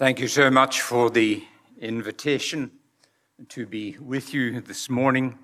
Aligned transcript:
Thank 0.00 0.18
you 0.18 0.28
so 0.28 0.50
much 0.50 0.80
for 0.80 1.10
the 1.10 1.44
invitation 1.78 2.70
to 3.50 3.66
be 3.66 3.98
with 4.00 4.32
you 4.32 4.62
this 4.62 4.88
morning. 4.88 5.38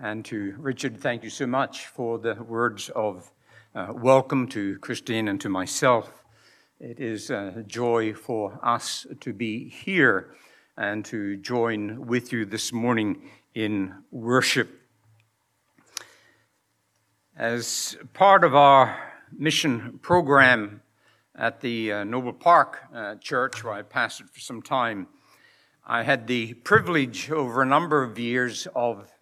And 0.00 0.24
to 0.24 0.56
Richard, 0.58 0.98
thank 0.98 1.22
you 1.22 1.30
so 1.30 1.46
much 1.46 1.86
for 1.86 2.18
the 2.18 2.34
words 2.34 2.88
of 2.88 3.30
uh, 3.76 3.92
welcome 3.92 4.48
to 4.48 4.80
Christine 4.80 5.28
and 5.28 5.40
to 5.42 5.48
myself. 5.48 6.24
It 6.80 6.98
is 6.98 7.30
a 7.30 7.62
joy 7.68 8.14
for 8.14 8.58
us 8.64 9.06
to 9.20 9.32
be 9.32 9.68
here 9.68 10.34
and 10.76 11.04
to 11.04 11.36
join 11.36 12.04
with 12.04 12.32
you 12.32 12.46
this 12.46 12.72
morning 12.72 13.30
in 13.54 13.94
worship. 14.10 14.70
As 17.36 17.96
part 18.12 18.42
of 18.42 18.56
our 18.56 18.98
mission 19.30 20.00
program 20.02 20.82
at 21.38 21.60
the 21.60 21.92
uh, 21.92 22.04
Noble 22.04 22.32
Park 22.32 22.80
uh, 22.92 23.14
Church, 23.16 23.62
where 23.62 23.72
I 23.72 23.82
pastored 23.82 24.28
for 24.28 24.40
some 24.40 24.60
time, 24.60 25.06
I 25.86 26.02
had 26.02 26.26
the 26.26 26.54
privilege 26.54 27.30
over 27.30 27.62
a 27.62 27.66
number 27.66 28.02
of 28.02 28.18
years 28.18 28.66
of 28.74 29.12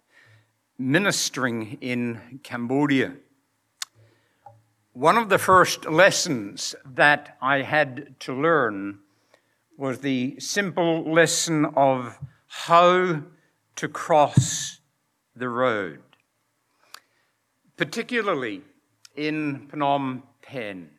ministering 0.79 1.77
in 1.79 2.39
Cambodia. 2.43 3.13
One 4.93 5.17
of 5.17 5.29
the 5.29 5.37
first 5.37 5.85
lessons 5.85 6.75
that 6.83 7.37
I 7.39 7.61
had 7.61 8.19
to 8.21 8.33
learn 8.33 8.99
was 9.77 9.99
the 9.99 10.39
simple 10.39 11.03
lesson 11.03 11.65
of 11.65 12.17
how 12.47 13.21
to 13.75 13.87
cross 13.87 14.79
the 15.35 15.49
road, 15.49 16.01
particularly 17.77 18.63
in 19.15 19.67
Phnom 19.71 20.23
Penh 20.41 20.89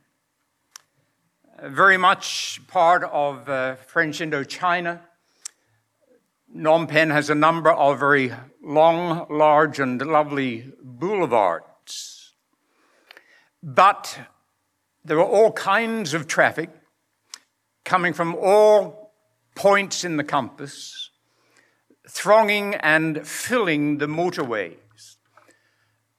very 1.62 1.96
much 1.96 2.60
part 2.68 3.02
of 3.04 3.48
uh, 3.48 3.74
French 3.76 4.20
Indochina. 4.20 5.00
Phnom 6.54 6.88
Penh 6.88 7.10
has 7.10 7.30
a 7.30 7.34
number 7.34 7.70
of 7.70 7.98
very 7.98 8.32
long, 8.62 9.26
large, 9.28 9.80
and 9.80 10.00
lovely 10.00 10.72
boulevards. 10.82 12.34
But 13.62 14.18
there 15.04 15.18
are 15.18 15.24
all 15.24 15.52
kinds 15.52 16.14
of 16.14 16.26
traffic 16.26 16.70
coming 17.84 18.12
from 18.12 18.34
all 18.36 19.12
points 19.54 20.04
in 20.04 20.16
the 20.16 20.24
compass, 20.24 21.10
thronging 22.08 22.76
and 22.76 23.26
filling 23.26 23.98
the 23.98 24.06
motorways. 24.06 25.16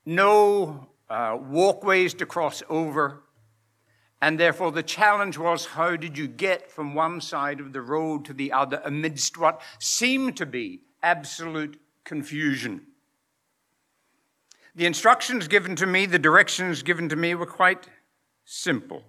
No 0.05 0.89
uh, 1.09 1.37
walkways 1.39 2.13
to 2.15 2.25
cross 2.25 2.61
over 2.69 3.23
and 4.21 4.37
therefore, 4.37 4.71
the 4.71 4.83
challenge 4.83 5.37
was 5.37 5.65
how 5.65 5.95
did 5.95 6.17
you 6.17 6.27
get 6.27 6.69
from 6.69 6.93
one 6.93 7.21
side 7.21 7.61
of 7.61 7.71
the 7.71 7.81
road 7.81 8.25
to 8.25 8.33
the 8.33 8.51
other 8.51 8.81
amidst 8.83 9.37
what 9.37 9.61
seemed 9.79 10.35
to 10.37 10.45
be 10.45 10.81
absolute 11.01 11.79
confusion? 12.03 12.81
The 14.75 14.85
instructions 14.85 15.47
given 15.47 15.75
to 15.77 15.85
me, 15.85 16.05
the 16.05 16.19
directions 16.19 16.83
given 16.83 17.07
to 17.09 17.15
me 17.15 17.33
were 17.33 17.45
quite 17.45 17.87
simple. 18.43 19.03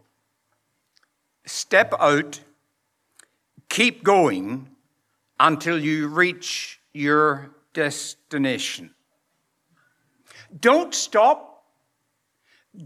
Step 1.45 1.92
out, 1.98 2.41
keep 3.69 4.05
going 4.05 4.69
until 5.41 5.78
you 5.78 6.06
reach 6.06 6.80
your 6.92 7.50
destination. 7.72 8.95
Don't 10.61 10.95
stop, 10.95 11.64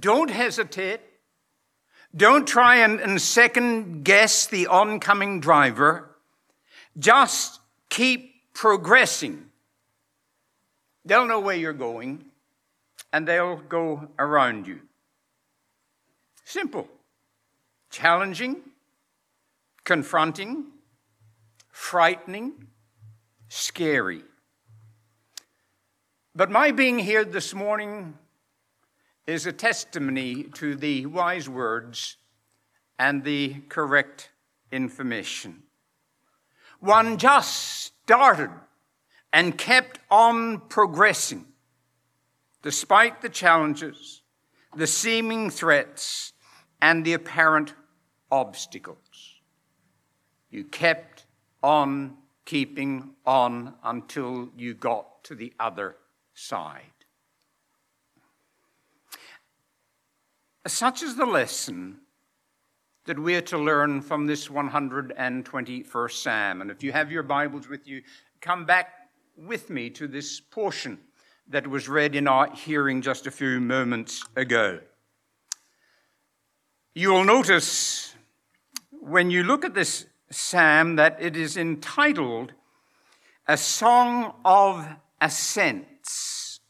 don't 0.01 0.31
hesitate 0.31 1.01
don't 2.17 2.47
try 2.47 2.77
and, 2.77 3.01
and 3.01 3.21
second 3.21 4.05
guess 4.05 4.47
the 4.47 4.67
oncoming 4.69 5.41
driver. 5.41 6.11
Just 6.99 7.61
keep 7.91 8.53
progressing. 8.55 9.47
They'll 11.05 11.27
know 11.27 11.41
where 11.41 11.57
you're 11.57 11.73
going 11.73 12.25
and 13.13 13.27
they'll 13.27 13.57
go 13.57 14.09
around 14.19 14.67
you. 14.67 14.81
Simple. 16.45 16.89
Challenging, 17.91 18.57
confronting, 19.85 20.67
frightening, 21.71 22.69
scary. 23.49 24.23
But 26.35 26.51
my 26.51 26.73
being 26.73 26.99
here 26.99 27.25
this 27.25 27.55
morning 27.55 28.19
is 29.27 29.47
a 29.47 29.53
testimony 29.53 30.45
to 30.55 30.75
the 30.75 31.07
wise 31.07 31.49
words 31.49 32.17
and 32.99 33.25
the 33.25 33.55
correct 33.69 34.31
information. 34.71 35.63
One 36.81 37.17
just 37.17 37.93
started 38.05 38.51
and 39.33 39.57
kept 39.57 39.99
on 40.11 40.61
progressing 40.69 41.47
despite 42.63 43.21
the 43.21 43.29
challenges, 43.29 44.23
the 44.77 44.87
seeming 44.87 45.51
threats, 45.51 46.33
and 46.81 47.05
the 47.05 47.13
apparent 47.13 47.75
obstacles. 48.31 48.97
You 50.51 50.65
kept 50.65 51.27
on 51.63 52.17
keeping 52.45 53.15
on 53.27 53.75
until 53.83 54.51
you 54.57 54.75
got 54.75 55.25
to 55.25 55.35
the 55.35 55.53
other 55.59 55.97
side. 56.35 56.94
Such 60.67 61.03
is 61.03 61.17
the 61.17 61.27
lesson 61.27 61.99
that 63.05 63.19
we 63.19 63.35
are 63.35 63.43
to 63.43 63.59
learn 63.59 64.01
from 64.01 64.27
this 64.27 64.49
121st 64.49 66.11
Psalm. 66.11 66.63
And 66.63 66.71
if 66.71 66.83
you 66.83 66.91
have 66.91 67.13
your 67.13 67.23
Bibles 67.23 67.69
with 67.69 67.87
you, 67.87 68.03
come 68.41 68.65
back 68.65 68.89
with 69.37 69.69
me 69.69 69.91
to 69.91 70.09
this 70.09 70.41
portion 70.41 70.99
that 71.49 71.67
was 71.67 71.87
read 71.87 72.15
in 72.15 72.27
our 72.27 72.51
hearing 72.51 73.03
just 73.03 73.27
a 73.27 73.31
few 73.31 73.61
moments 73.61 74.25
ago. 74.37 74.81
You 76.95 77.11
will 77.11 77.25
notice 77.25 78.15
when 78.91 79.31
you 79.31 79.43
look 79.43 79.67
at 79.67 79.75
this 79.75 80.07
psalm 80.31 80.97
that 80.97 81.19
it 81.21 81.37
is 81.37 81.59
entitled 81.59 82.53
A 83.47 83.59
Song 83.59 84.33
of 84.47 84.89
Ascents. 85.21 86.61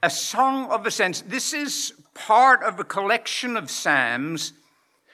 A 0.00 0.10
Song 0.10 0.70
of 0.70 0.86
Ascents. 0.86 1.22
This 1.22 1.52
is 1.52 1.94
part 2.14 2.62
of 2.62 2.78
a 2.78 2.84
collection 2.84 3.56
of 3.56 3.70
Psalms 3.70 4.52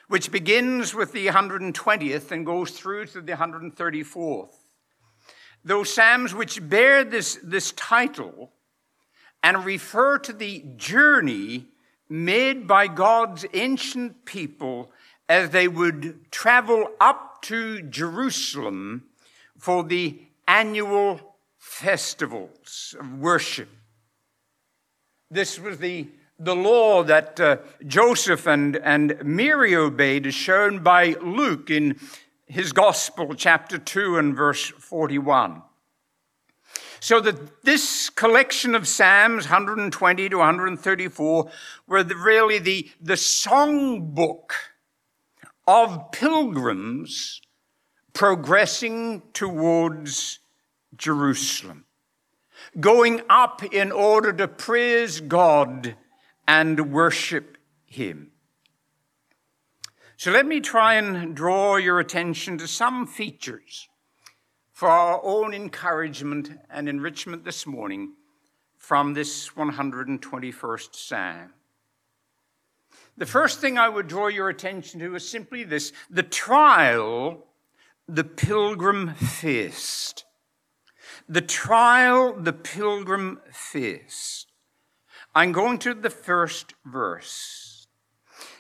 which 0.09 0.33
begins 0.33 0.95
with 0.95 1.13
the 1.13 1.27
120th 1.27 2.31
and 2.31 2.47
goes 2.47 2.71
through 2.71 3.07
to 3.07 3.21
the 3.21 3.33
134th. 3.33 4.55
Those 5.65 5.93
Psalms 5.93 6.35
which 6.35 6.67
bear 6.67 7.05
this, 7.05 7.39
this 7.43 7.73
title 7.73 8.51
and 9.43 9.65
refer 9.65 10.19
to 10.19 10.33
the 10.33 10.65
journey 10.77 11.67
made 12.09 12.67
by 12.67 12.89
God's 12.89 13.45
ancient 13.53 14.25
people 14.25 14.91
as 15.29 15.51
they 15.51 15.69
would 15.69 16.31
travel 16.31 16.91
up 17.01 17.43
to 17.43 17.83
Jerusalem 17.83 19.05
for 19.59 19.85
the 19.85 20.19
annual 20.47 21.37
festivals 21.59 22.97
of 22.99 23.19
worship. 23.19 23.69
This 25.31 25.59
was 25.61 25.79
the 25.79 26.09
the 26.39 26.55
law 26.55 27.03
that 27.03 27.41
uh, 27.41 27.57
Joseph 27.87 28.47
and, 28.47 28.77
and 28.77 29.19
Mary 29.25 29.75
obeyed 29.75 30.27
is 30.27 30.35
shown 30.35 30.83
by 30.83 31.17
Luke 31.21 31.71
in 31.71 31.99
his 32.47 32.73
Gospel, 32.73 33.35
chapter 33.35 33.77
2 33.77 34.19
and 34.19 34.37
verse 34.37 34.69
41. 34.69 35.63
So 37.01 37.21
that 37.21 37.65
this 37.65 38.11
collection 38.11 38.75
of 38.75 38.89
Psalms, 38.89 39.45
120 39.45 40.29
to 40.29 40.39
134, 40.39 41.51
were 41.87 42.03
the, 42.03 42.17
really 42.17 42.59
the, 42.59 42.91
the 43.01 43.15
songbook 43.15 44.53
of 45.67 46.11
pilgrims 46.13 47.41
progressing 48.13 49.23
towards 49.33 50.39
Jerusalem, 50.97 51.85
going 52.81 53.23
up 53.29 53.63
in 53.63 53.93
order 53.93 54.33
to 54.33 54.49
praise 54.49 55.21
God 55.21 55.95
and 56.49 56.93
worship 56.93 57.59
Him. 57.87 58.33
So 60.17 60.33
let 60.33 60.47
me 60.47 60.61
try 60.61 60.95
and 60.95 61.37
draw 61.37 61.77
your 61.77 62.01
attention 62.01 62.59
to 62.59 62.67
some 62.67 63.07
features 63.07 63.89
for 64.73 64.89
our 64.89 65.21
own 65.23 65.55
encouragement 65.55 66.51
and 66.71 66.89
enrichment 66.89 67.45
this 67.45 67.67
morning 67.67 68.15
from 68.77 69.15
this 69.15 69.51
121st 69.51 70.95
Psalm. 70.95 71.53
The 73.17 73.27
first 73.27 73.61
thing 73.61 73.77
I 73.77 73.89
would 73.89 74.09
draw 74.09 74.29
your 74.29 74.49
attention 74.49 74.99
to 75.01 75.15
is 75.15 75.29
simply 75.29 75.65
this 75.65 75.93
the 76.09 76.23
trial 76.23 77.45
the 78.09 78.25
pilgrim 78.25 79.15
faced. 79.15 80.25
The 81.29 81.43
trial 81.43 82.35
the 82.41 82.53
pilgrim 82.53 83.41
faced. 83.53 84.48
I'm 85.39 85.53
going 85.53 85.79
to 85.79 85.95
the 85.95 86.11
first 86.11 86.75
verse. 86.85 87.87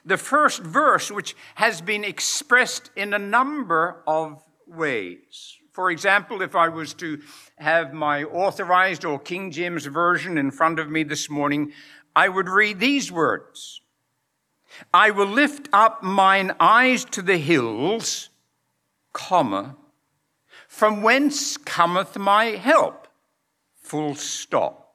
the 0.04 0.16
first 0.16 0.62
verse, 0.62 1.10
which 1.10 1.34
has 1.56 1.80
been 1.80 2.04
expressed 2.04 2.92
in 2.94 3.12
a 3.12 3.18
number 3.18 4.04
of 4.06 4.44
ways. 4.64 5.56
For 5.72 5.90
example, 5.90 6.40
if 6.40 6.54
I 6.54 6.68
was 6.68 6.94
to 6.94 7.20
have 7.56 7.92
my 7.92 8.22
authorized 8.22 9.04
or 9.04 9.18
King 9.18 9.50
James 9.50 9.86
Version 9.86 10.38
in 10.38 10.52
front 10.52 10.78
of 10.78 10.88
me 10.88 11.02
this 11.02 11.28
morning, 11.28 11.72
I 12.14 12.28
would 12.28 12.48
read 12.48 12.78
these 12.78 13.10
words 13.10 13.80
I 14.94 15.10
will 15.10 15.26
lift 15.26 15.68
up 15.72 16.04
mine 16.04 16.52
eyes 16.60 17.04
to 17.06 17.22
the 17.22 17.38
hills, 17.38 18.30
comma, 19.12 19.74
from 20.68 21.02
whence 21.02 21.56
cometh 21.56 22.16
my 22.16 22.44
help? 22.44 23.08
Full 23.82 24.14
stop. 24.14 24.87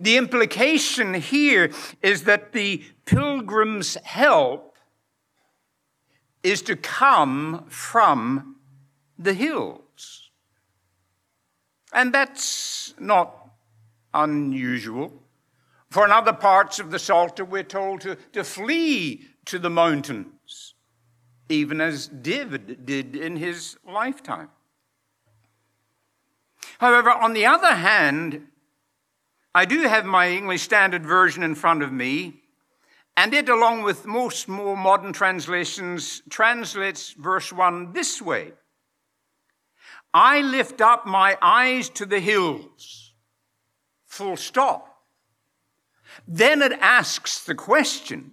The 0.00 0.16
implication 0.16 1.12
here 1.12 1.70
is 2.02 2.24
that 2.24 2.52
the 2.52 2.82
pilgrim's 3.04 3.96
help 3.96 4.78
is 6.42 6.62
to 6.62 6.74
come 6.74 7.66
from 7.68 8.56
the 9.18 9.34
hills. 9.34 10.30
And 11.92 12.14
that's 12.14 12.94
not 12.98 13.50
unusual. 14.14 15.12
For 15.90 16.06
in 16.06 16.12
other 16.12 16.32
parts 16.32 16.78
of 16.78 16.90
the 16.90 16.98
Psalter, 16.98 17.44
we're 17.44 17.62
told 17.62 18.00
to, 18.02 18.16
to 18.32 18.42
flee 18.42 19.26
to 19.46 19.58
the 19.58 19.70
mountains, 19.70 20.74
even 21.48 21.80
as 21.80 22.06
David 22.08 22.86
did 22.86 23.16
in 23.16 23.36
his 23.36 23.76
lifetime. 23.86 24.48
However, 26.78 27.10
on 27.10 27.34
the 27.34 27.44
other 27.44 27.74
hand, 27.74 28.46
I 29.54 29.64
do 29.64 29.82
have 29.82 30.04
my 30.04 30.30
English 30.30 30.62
Standard 30.62 31.04
Version 31.04 31.42
in 31.42 31.54
front 31.54 31.82
of 31.82 31.92
me, 31.92 32.42
and 33.16 33.34
it, 33.34 33.48
along 33.48 33.82
with 33.82 34.06
most 34.06 34.48
more 34.48 34.76
modern 34.76 35.12
translations, 35.12 36.22
translates 36.30 37.12
verse 37.12 37.52
1 37.52 37.92
this 37.92 38.22
way 38.22 38.52
I 40.12 40.40
lift 40.40 40.80
up 40.80 41.06
my 41.06 41.36
eyes 41.40 41.88
to 41.90 42.06
the 42.06 42.20
hills. 42.20 43.14
Full 44.06 44.36
stop. 44.36 45.02
Then 46.26 46.62
it 46.62 46.72
asks 46.80 47.44
the 47.44 47.54
question 47.54 48.32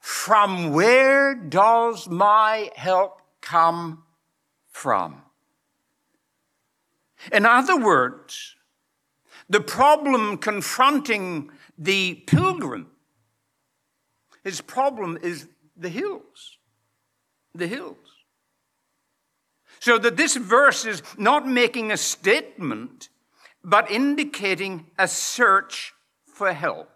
From 0.00 0.72
where 0.72 1.34
does 1.34 2.08
my 2.08 2.70
help 2.74 3.20
come 3.40 4.04
from? 4.68 5.22
In 7.32 7.46
other 7.46 7.76
words, 7.76 8.56
the 9.48 9.60
problem 9.60 10.38
confronting 10.38 11.50
the 11.76 12.14
pilgrim, 12.26 12.88
his 14.44 14.60
problem 14.60 15.18
is 15.22 15.48
the 15.76 15.88
hills. 15.88 16.58
The 17.54 17.66
hills. 17.66 17.96
So 19.80 19.98
that 19.98 20.16
this 20.16 20.36
verse 20.36 20.84
is 20.84 21.02
not 21.16 21.46
making 21.46 21.92
a 21.92 21.96
statement, 21.96 23.08
but 23.64 23.90
indicating 23.90 24.86
a 24.98 25.08
search 25.08 25.92
for 26.26 26.52
help. 26.52 26.90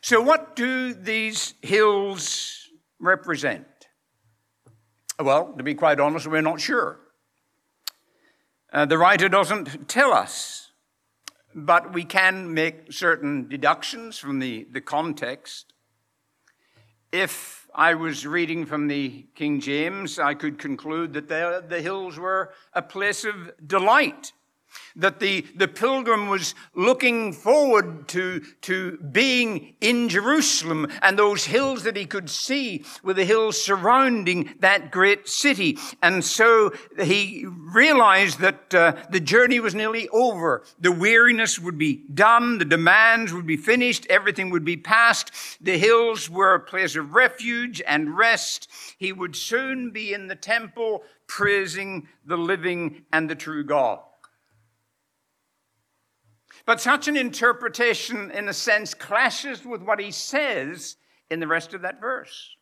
So, 0.00 0.20
what 0.20 0.56
do 0.56 0.94
these 0.94 1.54
hills 1.62 2.68
represent? 2.98 3.66
Well, 5.18 5.52
to 5.56 5.62
be 5.62 5.74
quite 5.74 6.00
honest, 6.00 6.26
we're 6.26 6.42
not 6.42 6.60
sure. 6.60 6.98
Uh, 8.72 8.86
the 8.86 8.96
writer 8.96 9.28
doesn't 9.28 9.86
tell 9.86 10.14
us, 10.14 10.70
but 11.54 11.92
we 11.92 12.04
can 12.04 12.54
make 12.54 12.90
certain 12.90 13.46
deductions 13.46 14.16
from 14.16 14.38
the, 14.38 14.66
the 14.72 14.80
context. 14.80 15.74
If 17.12 17.68
I 17.74 17.92
was 17.92 18.26
reading 18.26 18.64
from 18.64 18.88
the 18.88 19.26
King 19.34 19.60
James, 19.60 20.18
I 20.18 20.32
could 20.32 20.58
conclude 20.58 21.12
that 21.12 21.28
the, 21.28 21.62
the 21.68 21.82
hills 21.82 22.18
were 22.18 22.54
a 22.72 22.80
place 22.80 23.26
of 23.26 23.52
delight 23.66 24.32
that 24.96 25.20
the, 25.20 25.46
the 25.56 25.68
pilgrim 25.68 26.28
was 26.28 26.54
looking 26.74 27.32
forward 27.32 28.08
to, 28.08 28.40
to 28.62 28.98
being 28.98 29.74
in 29.80 30.08
Jerusalem 30.08 30.90
and 31.02 31.18
those 31.18 31.44
hills 31.44 31.84
that 31.84 31.96
he 31.96 32.04
could 32.04 32.28
see 32.28 32.84
were 33.02 33.14
the 33.14 33.24
hills 33.24 33.60
surrounding 33.60 34.54
that 34.60 34.90
great 34.90 35.28
city. 35.28 35.78
And 36.02 36.24
so 36.24 36.72
he 36.98 37.46
realized 37.46 38.40
that 38.40 38.74
uh, 38.74 38.94
the 39.10 39.20
journey 39.20 39.60
was 39.60 39.74
nearly 39.74 40.08
over. 40.10 40.64
The 40.78 40.92
weariness 40.92 41.58
would 41.58 41.78
be 41.78 42.04
done. 42.12 42.58
The 42.58 42.64
demands 42.64 43.32
would 43.32 43.46
be 43.46 43.56
finished. 43.56 44.06
Everything 44.08 44.50
would 44.50 44.64
be 44.64 44.76
past. 44.76 45.30
The 45.60 45.78
hills 45.78 46.28
were 46.28 46.54
a 46.54 46.60
place 46.60 46.96
of 46.96 47.14
refuge 47.14 47.82
and 47.86 48.16
rest. 48.16 48.68
He 48.98 49.12
would 49.12 49.36
soon 49.36 49.90
be 49.90 50.12
in 50.12 50.28
the 50.28 50.36
temple 50.36 51.04
praising 51.26 52.08
the 52.26 52.36
living 52.36 53.04
and 53.12 53.28
the 53.28 53.34
true 53.34 53.64
God. 53.64 54.00
But 56.64 56.80
such 56.80 57.08
an 57.08 57.16
interpretation, 57.16 58.30
in 58.30 58.48
a 58.48 58.52
sense, 58.52 58.94
clashes 58.94 59.64
with 59.64 59.82
what 59.82 60.00
he 60.00 60.10
says 60.10 60.96
in 61.30 61.40
the 61.40 61.48
rest 61.48 61.74
of 61.74 61.82
that 61.82 62.00
verse. 62.00 62.56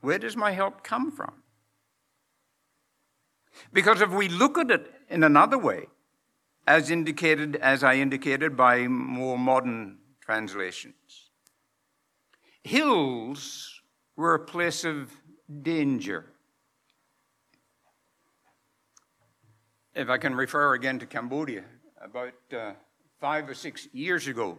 Where 0.00 0.18
does 0.18 0.36
my 0.36 0.50
help 0.50 0.82
come 0.82 1.12
from? 1.12 1.42
Because 3.72 4.00
if 4.00 4.10
we 4.10 4.28
look 4.28 4.58
at 4.58 4.70
it 4.70 4.92
in 5.08 5.22
another 5.22 5.58
way, 5.58 5.86
as 6.66 6.90
indicated, 6.90 7.56
as 7.56 7.84
I 7.84 7.96
indicated 7.96 8.56
by 8.56 8.88
more 8.88 9.38
modern 9.38 9.98
translations, 10.20 11.30
hills 12.64 13.80
were 14.16 14.34
a 14.34 14.44
place 14.44 14.84
of 14.84 15.12
danger. 15.62 16.26
If 19.94 20.08
I 20.08 20.18
can 20.18 20.34
refer 20.34 20.74
again 20.74 20.98
to 21.00 21.06
Cambodia, 21.06 21.64
about 22.04 22.34
uh, 22.52 22.72
five 23.20 23.48
or 23.48 23.54
six 23.54 23.86
years 23.92 24.26
ago, 24.26 24.58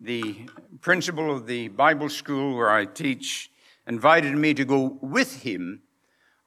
the 0.00 0.48
principal 0.80 1.30
of 1.30 1.46
the 1.46 1.68
Bible 1.68 2.08
school 2.08 2.56
where 2.56 2.70
I 2.70 2.86
teach 2.86 3.50
invited 3.86 4.34
me 4.34 4.54
to 4.54 4.64
go 4.64 4.96
with 5.02 5.42
him 5.42 5.82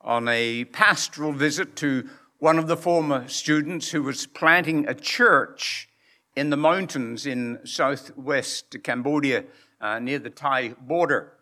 on 0.02 0.28
a 0.28 0.66
pastoral 0.66 1.34
visit 1.34 1.76
to 1.78 2.10
one 2.40 2.58
of 2.58 2.66
the 2.66 2.76
former 2.76 3.28
students 3.28 3.92
who 3.92 4.02
was 4.02 4.26
planting 4.26 4.88
a 4.88 4.96
church 4.96 5.88
in 6.36 6.50
the 6.50 6.58
mountains 6.58 7.28
in 7.28 7.60
southwest 7.64 8.76
Cambodia 8.84 9.44
uh, 9.80 10.00
near 10.00 10.18
the 10.18 10.32
Thai 10.32 10.70
border. 10.70 11.34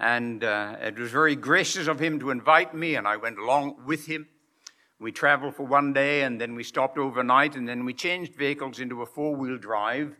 And 0.00 0.42
uh, 0.42 0.74
it 0.82 0.98
was 0.98 1.12
very 1.12 1.36
gracious 1.36 1.86
of 1.86 2.00
him 2.00 2.18
to 2.18 2.30
invite 2.30 2.74
me, 2.74 2.96
and 2.96 3.06
I 3.06 3.16
went 3.16 3.38
along 3.38 3.84
with 3.86 4.06
him. 4.06 4.26
We 5.02 5.10
traveled 5.10 5.56
for 5.56 5.66
one 5.66 5.92
day 5.92 6.22
and 6.22 6.40
then 6.40 6.54
we 6.54 6.62
stopped 6.62 6.96
overnight 6.96 7.56
and 7.56 7.68
then 7.68 7.84
we 7.84 7.92
changed 7.92 8.36
vehicles 8.36 8.78
into 8.78 9.02
a 9.02 9.06
four 9.06 9.34
wheel 9.34 9.58
drive 9.58 10.14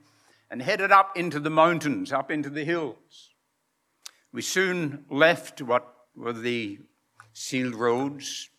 and 0.51 0.61
headed 0.61 0.91
up 0.91 1.17
into 1.17 1.39
the 1.39 1.51
mountains, 1.51 2.13
up 2.13 2.33
into 2.33 2.51
the 2.51 2.65
hills. 2.65 3.31
We 4.33 4.43
soon 4.43 5.05
left 5.09 5.63
what 5.63 5.87
were 6.17 6.33
the 6.33 6.81
sealed 7.33 7.77
roads 7.77 8.51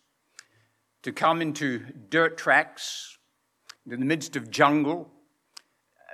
to 1.01 1.11
come 1.11 1.41
into 1.41 1.79
dirt 2.09 2.37
tracks, 2.37 3.17
in 3.85 3.99
the 3.99 4.05
midst 4.05 4.37
of 4.37 4.49
jungle. 4.49 5.11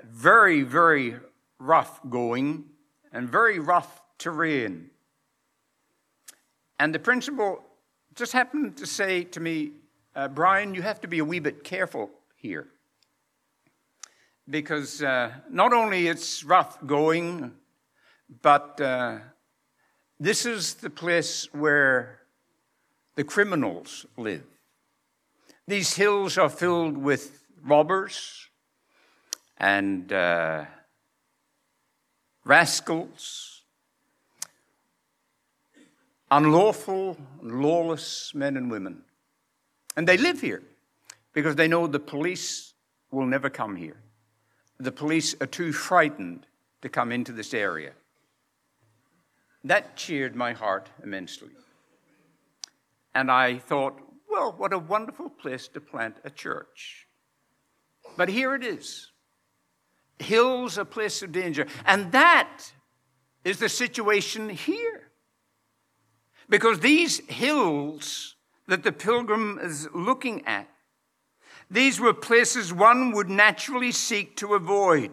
Very, 0.04 0.64
very 0.64 1.18
rough 1.60 2.00
going 2.10 2.66
and 3.14 3.30
very 3.30 3.60
rough 3.60 4.02
terrain. 4.18 4.90
And 6.80 6.96
the 6.96 7.00
principal 7.00 7.64
just 8.16 8.34
happened 8.34 8.76
to 8.78 8.88
say 8.88 9.24
to 9.26 9.40
me, 9.40 9.74
uh, 10.20 10.28
Brian, 10.28 10.76
you 10.76 10.82
have 10.82 11.00
to 11.00 11.08
be 11.08 11.20
a 11.20 11.24
wee 11.24 11.40
bit 11.40 11.64
careful 11.64 12.10
here. 12.36 12.68
Because 14.50 15.02
uh, 15.02 15.32
not 15.50 15.72
only 15.72 16.08
it's 16.08 16.44
rough 16.44 16.78
going, 16.86 17.54
but 18.42 18.82
uh, 18.82 19.20
this 20.20 20.46
is 20.46 20.74
the 20.74 20.90
place 20.90 21.48
where 21.54 22.20
the 23.16 23.24
criminals 23.24 24.06
live. 24.18 24.44
These 25.68 25.96
hills 25.96 26.38
are 26.38 26.50
filled 26.50 26.98
with 26.98 27.46
robbers 27.64 28.50
and 29.58 30.12
uh, 30.12 30.66
rascals, 32.44 33.62
unlawful, 36.30 37.16
lawless 37.42 38.36
men 38.36 38.58
and 38.58 38.70
women. 38.70 39.04
And 39.96 40.08
they 40.08 40.18
live 40.18 40.42
here 40.42 40.64
because 41.34 41.56
they 41.56 41.68
know 41.68 41.88
the 41.88 42.00
police 42.00 42.74
will 43.12 43.26
never 43.26 43.50
come 43.50 43.76
here. 43.76 43.98
The 44.80 44.92
police 44.92 45.36
are 45.42 45.48
too 45.48 45.74
frightened 45.74 46.46
to 46.82 46.90
come 46.90 47.12
into 47.12 47.32
this 47.32 47.54
area. 47.54 47.92
That 49.64 49.98
cheered 49.98 50.36
my 50.36 50.54
heart 50.54 50.90
immensely. 51.04 51.50
And 53.14 53.30
I 53.30 53.58
thought, 53.58 54.00
well, 54.30 54.54
what 54.58 54.72
a 54.72 54.80
wonderful 54.80 55.30
place 55.30 55.68
to 55.70 55.82
plant 55.82 56.18
a 56.24 56.30
church. 56.30 57.08
But 58.16 58.30
here 58.30 58.56
it 58.56 58.64
is 58.64 59.12
hills 60.20 60.78
a 60.78 60.86
place 60.86 61.24
of 61.24 61.32
danger. 61.32 61.66
And 61.86 62.12
that 62.12 62.72
is 63.44 63.60
the 63.60 63.70
situation 63.70 64.50
here. 64.50 65.10
Because 66.50 66.80
these 66.80 67.20
hills 67.28 68.36
that 68.70 68.84
the 68.84 68.92
pilgrim 68.92 69.60
is 69.62 69.90
looking 69.94 70.46
at, 70.46 70.70
these 71.70 72.00
were 72.00 72.14
places 72.14 72.74
one 72.74 73.12
would 73.12 73.30
naturally 73.30 73.92
seek 73.92 74.36
to 74.38 74.56
avoid. 74.56 75.12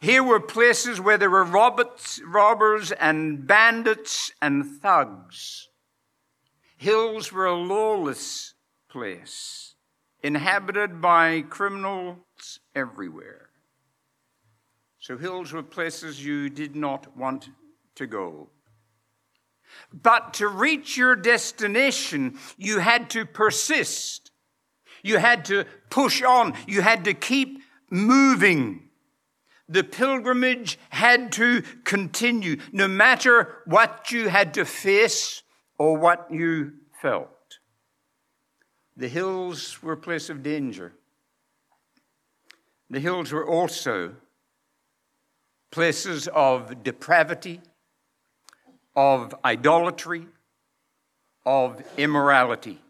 Here 0.00 0.22
were 0.22 0.40
places 0.40 1.00
where 1.00 1.16
there 1.16 1.30
were 1.30 1.44
robbers, 1.44 2.20
robbers 2.26 2.92
and 2.92 3.46
bandits 3.46 4.32
and 4.42 4.80
thugs. 4.80 5.68
Hills 6.76 7.32
were 7.32 7.46
a 7.46 7.54
lawless 7.54 8.54
place, 8.90 9.76
inhabited 10.22 11.00
by 11.00 11.42
criminals 11.42 12.60
everywhere. 12.74 13.48
So, 14.98 15.16
hills 15.16 15.52
were 15.52 15.62
places 15.62 16.24
you 16.24 16.50
did 16.50 16.74
not 16.74 17.16
want 17.16 17.48
to 17.94 18.06
go. 18.06 18.50
But 19.92 20.34
to 20.34 20.48
reach 20.48 20.96
your 20.96 21.16
destination, 21.16 22.38
you 22.56 22.78
had 22.78 23.10
to 23.10 23.24
persist. 23.24 24.30
You 25.02 25.18
had 25.18 25.44
to 25.46 25.64
push 25.90 26.22
on. 26.22 26.54
You 26.66 26.82
had 26.82 27.04
to 27.04 27.14
keep 27.14 27.62
moving. 27.90 28.88
The 29.68 29.84
pilgrimage 29.84 30.78
had 30.90 31.32
to 31.32 31.62
continue, 31.84 32.58
no 32.72 32.86
matter 32.86 33.62
what 33.66 34.12
you 34.12 34.28
had 34.28 34.54
to 34.54 34.64
face 34.64 35.42
or 35.78 35.96
what 35.96 36.28
you 36.30 36.72
felt. 37.00 37.30
The 38.96 39.08
hills 39.08 39.82
were 39.82 39.92
a 39.92 39.96
place 39.96 40.30
of 40.30 40.42
danger. 40.42 40.92
The 42.88 43.00
hills 43.00 43.32
were 43.32 43.46
also 43.46 44.14
places 45.70 46.28
of 46.28 46.82
depravity, 46.82 47.60
of 48.96 49.34
idolatry, 49.44 50.26
of 51.44 51.82
immorality. 51.96 52.80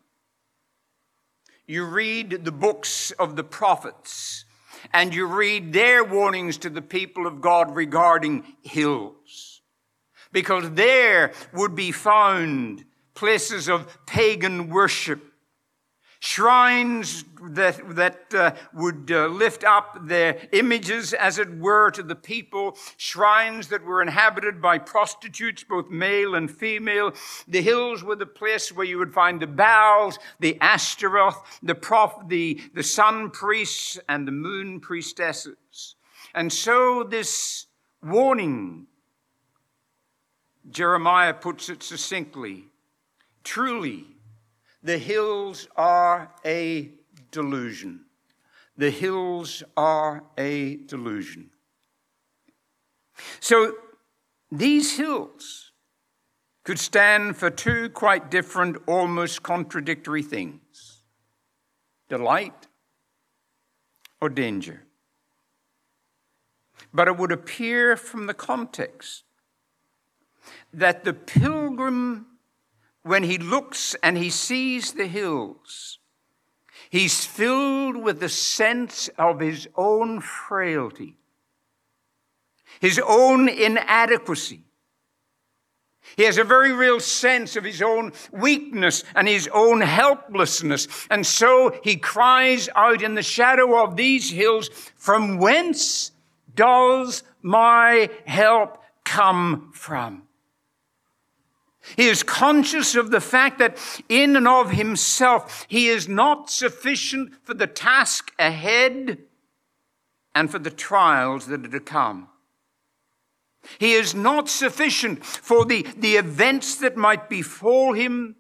You 1.67 1.85
read 1.85 2.45
the 2.45 2.53
books 2.53 3.11
of 3.11 3.35
the 3.35 3.45
prophets 3.45 4.45
and 4.93 5.13
you 5.13 5.27
read 5.27 5.73
their 5.73 6.05
warnings 6.05 6.59
to 6.59 6.71
the 6.71 6.83
people 6.83 7.27
of 7.27 7.41
God 7.41 7.75
regarding 7.75 8.45
hills. 8.63 9.61
Because 10.33 10.71
there 10.73 11.33
would 11.53 11.75
be 11.75 11.91
found 11.91 12.85
places 13.15 13.69
of 13.69 13.99
pagan 14.07 14.69
worship 14.69 15.33
shrines 16.27 17.25
that, 17.41 17.95
that 17.95 18.35
uh, 18.35 18.51
would 18.75 19.13
uh, 19.13 19.29
lift 19.29 19.63
up 19.63 19.97
their 20.09 20.49
images, 20.51 21.13
as 21.13 21.39
it 21.39 21.57
were, 21.59 21.89
to 21.93 22.03
the 22.03 22.17
people, 22.17 22.77
shrines 22.97 23.69
that 23.69 23.85
were 23.85 24.03
inhabited 24.03 24.61
by 24.61 24.77
prostitutes, 24.77 25.63
both 25.63 25.89
male 25.89 26.35
and 26.35 26.51
female. 26.51 27.13
The 27.47 27.63
hills 27.63 28.03
were 28.03 28.17
the 28.17 28.27
place 28.27 28.73
where 28.73 28.85
you 28.85 28.99
would 28.99 29.15
find 29.15 29.41
the 29.41 29.47
Baals, 29.47 30.19
the 30.41 30.59
Ashtaroth, 30.61 31.61
the, 31.63 31.77
prof- 31.77 32.27
the, 32.27 32.61
the 32.75 32.83
sun 32.83 33.31
priests, 33.31 33.97
and 34.09 34.27
the 34.27 34.33
moon 34.33 34.81
priestesses. 34.81 35.95
And 36.35 36.53
so 36.53 37.05
this 37.05 37.67
warning, 38.03 38.89
Jeremiah 40.69 41.35
puts 41.35 41.69
it 41.69 41.85
succinctly, 41.85 42.65
truly, 43.45 44.16
the 44.87 44.99
hills 44.99 45.67
are 45.75 46.31
a 46.45 46.93
delusion. 47.33 48.05
The 48.77 48.91
hills 48.91 49.65
are 49.77 50.23
a 50.39 50.77
delusion. 50.77 51.51
So 53.41 53.75
these 54.53 54.97
hills 54.97 55.73
could 56.63 56.79
stand 56.79 57.37
for 57.37 57.51
two 57.51 57.89
quite 57.89 58.31
different, 58.31 58.77
almost 58.87 59.43
contradictory 59.43 60.23
things 60.23 61.03
delight 62.09 62.69
or 64.21 64.29
danger. 64.29 64.85
But 66.95 67.09
it 67.09 67.17
would 67.17 67.33
appear 67.33 67.97
from 67.97 68.27
the 68.27 68.35
context 68.35 69.25
that 70.73 71.03
the 71.03 71.13
pilgrim 71.13 72.36
when 73.07 73.23
he 73.23 73.39
looks 73.39 73.95
and 74.03 74.19
he 74.19 74.31
sees 74.31 74.93
the 74.93 75.07
hills, 75.07 76.01
he's 76.91 77.25
filled 77.25 77.97
with 77.97 78.19
the 78.19 78.29
sense 78.29 79.09
of 79.17 79.39
his 79.39 79.69
own 79.77 80.21
frailty, 80.21 81.17
his 82.81 83.01
own 83.07 83.49
inadequacy. 83.49 84.65
He 86.17 86.25
has 86.25 86.39
a 86.39 86.45
very 86.45 86.73
real 86.73 87.01
sense 87.01 87.57
of 87.57 87.65
his 87.65 87.81
own 87.81 88.13
weakness 88.33 89.05
and 89.15 89.29
his 89.29 89.49
own 89.53 89.81
helplessness. 89.81 90.87
And 91.11 91.27
so 91.27 91.79
he 91.83 91.97
cries 91.97 92.69
out 92.75 93.03
in 93.03 93.15
the 93.15 93.23
shadow 93.23 93.83
of 93.83 93.97
these 93.97 94.31
hills, 94.31 94.69
From 94.97 95.39
whence 95.39 96.13
does 96.55 97.23
my 97.43 98.09
help 98.25 98.83
come 99.05 99.73
from? 99.75 100.26
He 101.95 102.09
is 102.09 102.23
conscious 102.23 102.97
of 102.97 103.11
the 103.11 103.21
fact 103.21 103.59
that 103.59 103.79
in 104.09 104.35
and 104.35 104.49
of 104.49 104.73
himself, 104.73 105.65
he 105.69 105.89
is 105.89 106.09
not 106.09 106.51
sufficient 106.51 107.33
for 107.45 107.55
the 107.55 107.67
task 107.67 108.33
ahead 108.39 109.19
and 110.35 110.51
for 110.51 110.59
the 110.59 110.71
trials 110.71 111.47
that 111.47 111.65
are 111.65 111.69
to 111.69 111.81
come. 111.81 112.29
He 113.79 113.93
is 113.93 114.15
not 114.15 114.49
sufficient 114.49 115.25
for 115.25 115.65
the, 115.65 115.87
the 115.97 116.17
events 116.17 116.77
that 116.77 116.97
might 116.97 117.29
befall 117.29 117.93
him, 117.93 118.37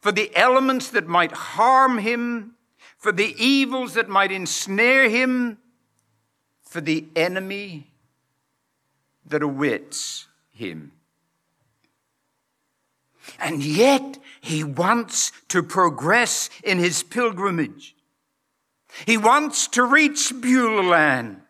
for 0.00 0.12
the 0.12 0.34
elements 0.36 0.88
that 0.90 1.06
might 1.06 1.32
harm 1.32 1.98
him, 1.98 2.54
for 2.98 3.12
the 3.12 3.34
evils 3.42 3.94
that 3.94 4.08
might 4.08 4.32
ensnare 4.32 5.08
him, 5.08 5.58
for 6.62 6.80
the 6.80 7.06
enemy 7.14 7.92
that 9.24 9.42
awaits 9.42 10.26
him. 10.50 10.92
And 13.38 13.62
yet, 13.62 14.18
he 14.40 14.62
wants 14.62 15.32
to 15.48 15.62
progress 15.62 16.50
in 16.62 16.78
his 16.78 17.02
pilgrimage. 17.02 17.96
He 19.04 19.16
wants 19.16 19.68
to 19.68 19.84
reach 19.84 20.32
Beulah 20.40 20.88
land. 20.88 21.42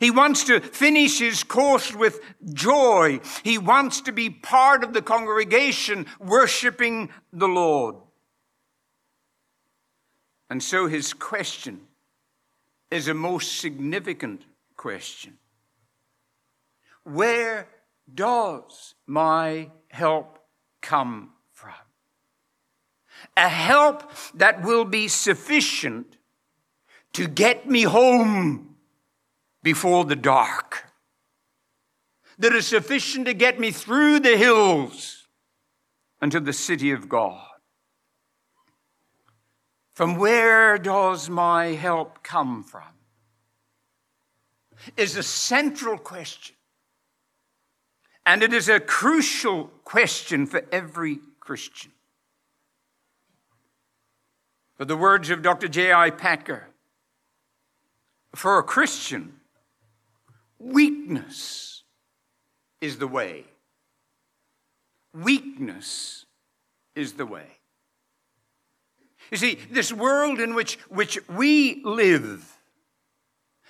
He 0.00 0.10
wants 0.10 0.44
to 0.44 0.60
finish 0.60 1.18
his 1.18 1.44
course 1.44 1.94
with 1.94 2.20
joy. 2.52 3.20
He 3.42 3.58
wants 3.58 4.00
to 4.02 4.12
be 4.12 4.30
part 4.30 4.82
of 4.82 4.92
the 4.92 5.02
congregation 5.02 6.06
worshiping 6.18 7.10
the 7.32 7.48
Lord. 7.48 7.96
And 10.48 10.62
so 10.62 10.86
his 10.86 11.12
question 11.12 11.80
is 12.90 13.08
a 13.08 13.14
most 13.14 13.58
significant 13.58 14.42
question. 14.76 15.38
Where 17.02 17.68
does 18.12 18.94
my 19.06 19.70
help 19.88 20.33
come 20.84 21.30
from. 21.52 21.72
A 23.36 23.48
help 23.48 24.12
that 24.34 24.62
will 24.62 24.84
be 24.84 25.08
sufficient 25.08 26.18
to 27.14 27.26
get 27.26 27.68
me 27.68 27.82
home 27.82 28.76
before 29.62 30.04
the 30.04 30.16
dark. 30.16 30.84
That 32.38 32.52
is 32.52 32.66
sufficient 32.66 33.26
to 33.26 33.34
get 33.34 33.58
me 33.58 33.70
through 33.70 34.20
the 34.20 34.36
hills 34.36 35.26
unto 36.20 36.38
the 36.38 36.52
city 36.52 36.90
of 36.90 37.08
God. 37.08 37.46
From 39.94 40.16
where 40.16 40.76
does 40.76 41.30
my 41.30 41.66
help 41.66 42.22
come 42.22 42.62
from? 42.64 42.82
Is 44.96 45.16
a 45.16 45.22
central 45.22 45.96
question 45.96 46.56
and 48.26 48.42
it 48.42 48.52
is 48.52 48.68
a 48.68 48.80
crucial 48.80 49.70
question 49.84 50.46
for 50.46 50.64
every 50.72 51.18
Christian. 51.40 51.92
For 54.76 54.84
the 54.84 54.96
words 54.96 55.30
of 55.30 55.42
Dr. 55.42 55.68
J.I. 55.68 56.10
Packer, 56.10 56.68
for 58.34 58.58
a 58.58 58.62
Christian, 58.62 59.34
weakness 60.58 61.82
is 62.80 62.98
the 62.98 63.06
way. 63.06 63.44
Weakness 65.12 66.26
is 66.96 67.12
the 67.12 67.26
way. 67.26 67.46
You 69.30 69.36
see, 69.36 69.58
this 69.70 69.92
world 69.92 70.40
in 70.40 70.54
which, 70.54 70.76
which 70.88 71.18
we 71.28 71.82
live 71.84 72.58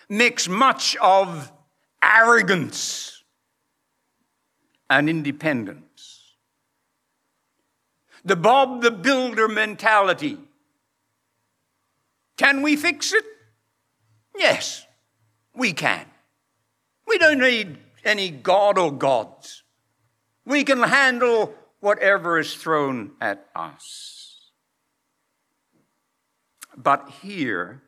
makes 0.09 0.49
much 0.49 0.97
of 0.97 1.53
arrogance 2.03 3.24
and 4.99 5.11
independence. 5.11 6.37
The 8.25 8.37
Bob 8.37 8.81
the 8.81 8.91
Builder 8.91 9.49
mentality. 9.49 10.39
Can 12.37 12.63
we 12.63 12.77
fix 12.77 13.13
it? 13.13 13.25
Yes, 14.37 14.87
We 15.57 15.73
can. 15.73 16.07
We 17.07 17.19
don't 17.19 17.39
need 17.39 17.79
any 18.05 18.31
God 18.31 18.77
or 18.77 18.91
gods. 18.93 19.63
We 20.45 20.65
can 20.65 20.83
handle 20.83 21.55
whatever 21.81 22.39
is 22.39 22.55
thrown 22.55 23.13
at 23.21 23.47
us. 23.55 24.51
But 26.77 27.09
here, 27.23 27.83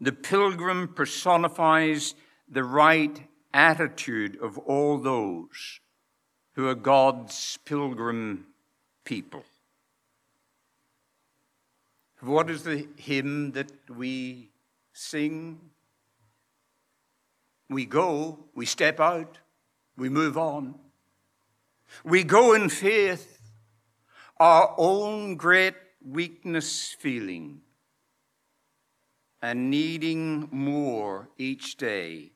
the 0.00 0.12
pilgrim 0.12 0.88
personifies 0.88 2.14
the 2.46 2.64
right 2.64 3.18
attitude 3.54 4.36
of 4.42 4.58
all 4.58 4.98
those 4.98 5.80
who 6.54 6.68
are 6.68 6.74
God's 6.74 7.58
pilgrim 7.64 8.46
people. 9.04 9.44
What 12.20 12.50
is 12.50 12.64
the 12.64 12.88
hymn 12.96 13.52
that 13.52 13.70
we 13.88 14.50
sing? 14.92 15.60
We 17.70 17.86
go, 17.86 18.38
we 18.54 18.66
step 18.66 18.98
out, 18.98 19.38
we 19.96 20.08
move 20.08 20.36
on. 20.36 20.74
We 22.04 22.24
go 22.24 22.54
in 22.54 22.68
faith, 22.70 23.40
our 24.40 24.74
own 24.76 25.36
great 25.36 25.74
weakness 26.04 26.96
feeling, 26.98 27.60
and 29.40 29.70
needing 29.70 30.48
more 30.50 31.28
each 31.38 31.76
day, 31.76 32.33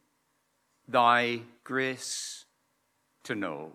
thy 0.89 1.43
grace 1.63 2.47
to 3.25 3.35
know. 3.35 3.73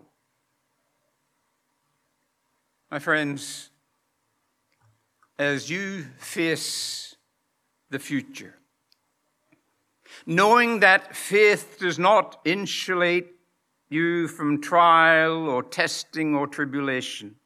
My 2.90 2.98
friends, 2.98 3.70
as 5.38 5.70
you 5.70 6.04
face 6.18 7.16
the 7.90 7.98
future, 7.98 8.56
knowing 10.26 10.80
that 10.80 11.14
faith 11.14 11.78
does 11.78 11.98
not 11.98 12.40
insulate 12.44 13.28
you 13.88 14.26
from 14.26 14.60
trial 14.60 15.48
or 15.48 15.62
testing 15.62 16.34
or 16.34 16.46
tribulation, 16.46 17.36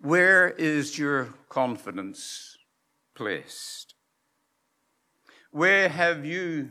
where 0.00 0.50
is 0.50 0.98
your 0.98 1.34
confidence 1.48 2.56
placed? 3.14 3.94
Where 5.50 5.88
have 5.88 6.24
you 6.24 6.68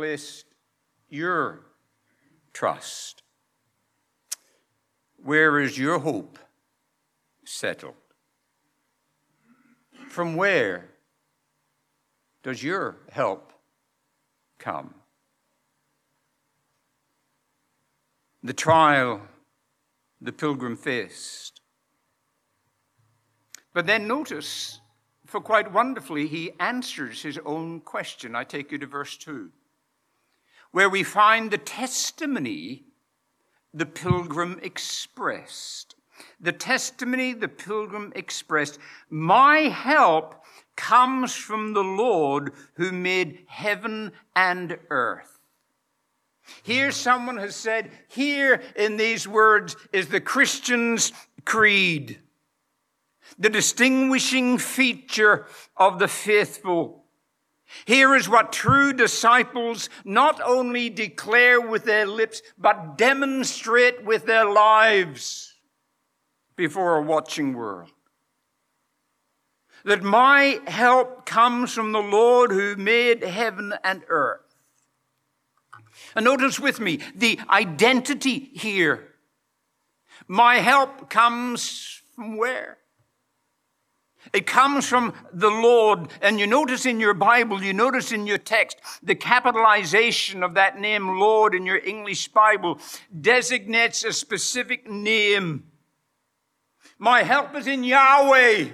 placed 0.00 0.46
your 1.10 1.60
trust? 2.54 3.22
Where 5.22 5.60
is 5.60 5.76
your 5.76 5.98
hope 5.98 6.38
settled? 7.44 7.92
From 10.08 10.36
where 10.36 10.88
does 12.42 12.62
your 12.62 12.96
help 13.10 13.52
come? 14.58 14.94
The 18.42 18.54
trial 18.54 19.20
the 20.22 20.32
pilgrim 20.32 20.78
faced. 20.78 21.60
But 23.74 23.86
then 23.86 24.08
notice, 24.08 24.80
for 25.26 25.42
quite 25.42 25.70
wonderfully, 25.70 26.26
he 26.26 26.52
answers 26.58 27.20
his 27.22 27.38
own 27.44 27.80
question. 27.80 28.34
I 28.34 28.44
take 28.44 28.72
you 28.72 28.78
to 28.78 28.86
verse 28.86 29.18
2, 29.18 29.50
where 30.72 30.88
we 30.88 31.02
find 31.02 31.50
the 31.50 31.58
testimony 31.58 32.84
the 33.72 33.86
pilgrim 33.86 34.58
expressed. 34.62 35.94
The 36.40 36.52
testimony 36.52 37.32
the 37.32 37.48
pilgrim 37.48 38.12
expressed 38.14 38.78
My 39.08 39.60
help 39.60 40.42
comes 40.76 41.34
from 41.34 41.72
the 41.72 41.84
Lord 41.84 42.52
who 42.74 42.92
made 42.92 43.44
heaven 43.46 44.12
and 44.34 44.78
earth. 44.90 45.38
Here, 46.62 46.90
someone 46.90 47.36
has 47.36 47.54
said, 47.54 47.90
here 48.08 48.60
in 48.74 48.96
these 48.96 49.28
words 49.28 49.76
is 49.92 50.08
the 50.08 50.20
Christian's 50.20 51.12
creed, 51.44 52.18
the 53.38 53.50
distinguishing 53.50 54.58
feature 54.58 55.46
of 55.76 55.98
the 55.98 56.08
faithful. 56.08 56.99
Here 57.84 58.14
is 58.14 58.28
what 58.28 58.52
true 58.52 58.92
disciples 58.92 59.88
not 60.04 60.40
only 60.44 60.90
declare 60.90 61.60
with 61.60 61.84
their 61.84 62.06
lips, 62.06 62.42
but 62.58 62.98
demonstrate 62.98 64.04
with 64.04 64.26
their 64.26 64.44
lives 64.44 65.54
before 66.56 66.96
a 66.96 67.02
watching 67.02 67.54
world. 67.54 67.90
That 69.84 70.02
my 70.02 70.60
help 70.66 71.24
comes 71.24 71.72
from 71.72 71.92
the 71.92 72.02
Lord 72.02 72.50
who 72.50 72.76
made 72.76 73.22
heaven 73.22 73.72
and 73.82 74.02
earth. 74.08 74.40
And 76.14 76.24
notice 76.24 76.60
with 76.60 76.80
me 76.80 77.00
the 77.14 77.38
identity 77.48 78.50
here. 78.52 79.08
My 80.28 80.56
help 80.56 81.08
comes 81.08 82.02
from 82.14 82.36
where? 82.36 82.79
It 84.32 84.46
comes 84.46 84.86
from 84.86 85.14
the 85.32 85.50
Lord. 85.50 86.08
And 86.20 86.38
you 86.38 86.46
notice 86.46 86.86
in 86.86 87.00
your 87.00 87.14
Bible, 87.14 87.62
you 87.62 87.72
notice 87.72 88.12
in 88.12 88.26
your 88.26 88.38
text, 88.38 88.78
the 89.02 89.14
capitalization 89.14 90.42
of 90.42 90.54
that 90.54 90.78
name 90.78 91.18
Lord 91.18 91.54
in 91.54 91.66
your 91.66 91.78
English 91.78 92.28
Bible 92.28 92.78
designates 93.18 94.04
a 94.04 94.12
specific 94.12 94.88
name. 94.88 95.64
My 96.98 97.22
help 97.22 97.56
is 97.56 97.66
in 97.66 97.82
Yahweh. 97.82 98.68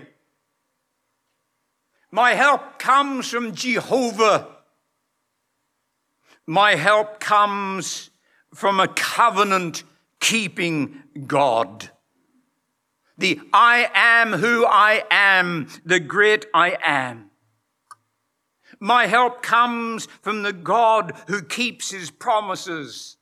My 2.11 2.35
help 2.35 2.79
comes 2.79 3.29
from 3.29 3.55
Jehovah. 3.55 4.49
My 6.47 6.75
help 6.75 7.21
comes 7.21 8.11
from 8.55 8.81
a 8.81 8.89
covenant 8.89 9.85
keeping 10.21 11.03
God. 11.27 11.91
The 13.19 13.41
I 13.53 13.91
am 13.95 14.33
who 14.33 14.67
I 14.67 15.05
am, 15.11 15.69
the 15.85 16.01
great 16.01 16.47
I 16.53 16.77
am. 16.83 17.31
My 18.79 19.07
help 19.07 19.43
comes 19.43 20.07
from 20.21 20.43
the 20.43 20.53
God 20.53 21.15
who 21.29 21.43
keeps 21.43 21.91
his 21.91 22.11
promises, 22.11 23.17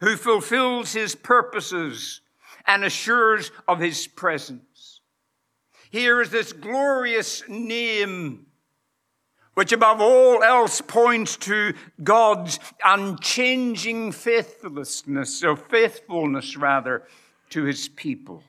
who 0.00 0.16
fulfills 0.16 0.92
his 0.92 1.14
purposes, 1.14 2.20
and 2.66 2.84
assures 2.84 3.50
of 3.66 3.80
his 3.80 4.06
presence. 4.06 5.00
Here 5.90 6.20
is 6.20 6.28
this 6.30 6.52
glorious 6.52 7.42
name 7.48 8.48
which 9.58 9.72
above 9.72 10.00
all 10.00 10.44
else 10.44 10.80
points 10.80 11.36
to 11.36 11.74
God's 12.04 12.60
unchanging 12.84 14.12
faithlessness, 14.12 15.42
or 15.42 15.56
faithfulness 15.56 16.56
rather, 16.56 17.02
to 17.50 17.64
his 17.64 17.88
people, 17.88 18.44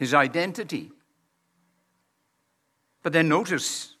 his 0.00 0.14
identity. 0.14 0.90
But 3.02 3.12
then 3.12 3.28
notice 3.28 3.96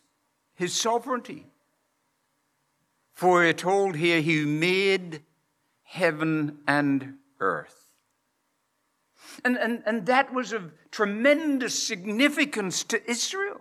his 0.54 0.72
sovereignty. 0.72 1.46
For 3.12 3.40
we're 3.40 3.52
told 3.52 3.96
here, 3.96 4.22
he 4.22 4.46
made 4.46 5.22
heaven 5.82 6.60
and 6.66 7.18
earth. 7.38 7.90
And, 9.44 9.58
and, 9.58 9.82
and 9.84 10.06
that 10.06 10.32
was 10.32 10.54
of 10.54 10.72
tremendous 10.90 11.78
significance 11.78 12.82
to 12.84 13.10
Israel 13.10 13.60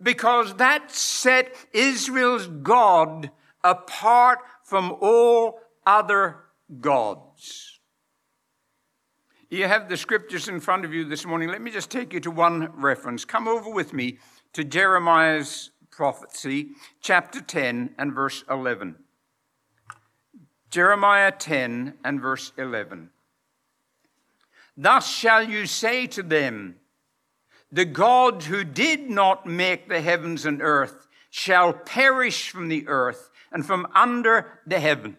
because 0.00 0.54
that 0.58 0.92
set 0.92 1.56
Israel's 1.72 2.46
God 2.46 3.32
apart 3.64 4.38
from 4.62 4.96
all 5.00 5.58
other 5.84 6.36
gods. 6.80 7.77
You 9.50 9.66
have 9.66 9.88
the 9.88 9.96
scriptures 9.96 10.48
in 10.48 10.60
front 10.60 10.84
of 10.84 10.92
you 10.92 11.04
this 11.04 11.24
morning. 11.24 11.48
Let 11.48 11.62
me 11.62 11.70
just 11.70 11.90
take 11.90 12.12
you 12.12 12.20
to 12.20 12.30
one 12.30 12.70
reference. 12.74 13.24
Come 13.24 13.48
over 13.48 13.70
with 13.70 13.94
me 13.94 14.18
to 14.52 14.62
Jeremiah's 14.62 15.70
prophecy, 15.90 16.72
chapter 17.00 17.40
10 17.40 17.94
and 17.96 18.12
verse 18.12 18.44
11. 18.50 18.96
Jeremiah 20.70 21.32
10 21.32 21.94
and 22.04 22.20
verse 22.20 22.52
11. 22.58 23.08
Thus 24.76 25.10
shall 25.10 25.42
you 25.42 25.64
say 25.64 26.06
to 26.08 26.22
them, 26.22 26.76
the 27.72 27.86
God 27.86 28.42
who 28.42 28.64
did 28.64 29.08
not 29.08 29.46
make 29.46 29.88
the 29.88 30.02
heavens 30.02 30.44
and 30.44 30.60
earth 30.60 31.08
shall 31.30 31.72
perish 31.72 32.50
from 32.50 32.68
the 32.68 32.86
earth 32.86 33.30
and 33.50 33.64
from 33.64 33.86
under 33.94 34.60
the 34.66 34.78
heavens. 34.78 35.16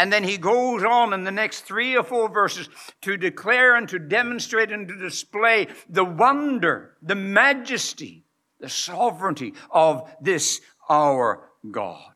And 0.00 0.10
then 0.10 0.24
he 0.24 0.38
goes 0.38 0.82
on 0.82 1.12
in 1.12 1.24
the 1.24 1.30
next 1.30 1.66
three 1.66 1.94
or 1.94 2.02
four 2.02 2.30
verses 2.30 2.70
to 3.02 3.18
declare 3.18 3.76
and 3.76 3.86
to 3.90 3.98
demonstrate 3.98 4.72
and 4.72 4.88
to 4.88 4.96
display 4.96 5.66
the 5.90 6.06
wonder, 6.06 6.96
the 7.02 7.14
majesty, 7.14 8.24
the 8.60 8.70
sovereignty 8.70 9.52
of 9.70 10.10
this 10.18 10.62
our 10.88 11.50
God. 11.70 12.14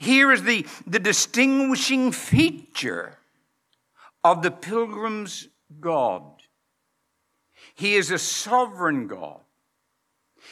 Here 0.00 0.32
is 0.32 0.42
the, 0.42 0.66
the 0.84 0.98
distinguishing 0.98 2.10
feature 2.10 3.18
of 4.24 4.42
the 4.42 4.50
pilgrim's 4.50 5.46
God. 5.78 6.42
He 7.76 7.94
is 7.94 8.10
a 8.10 8.18
sovereign 8.18 9.06
God. 9.06 9.42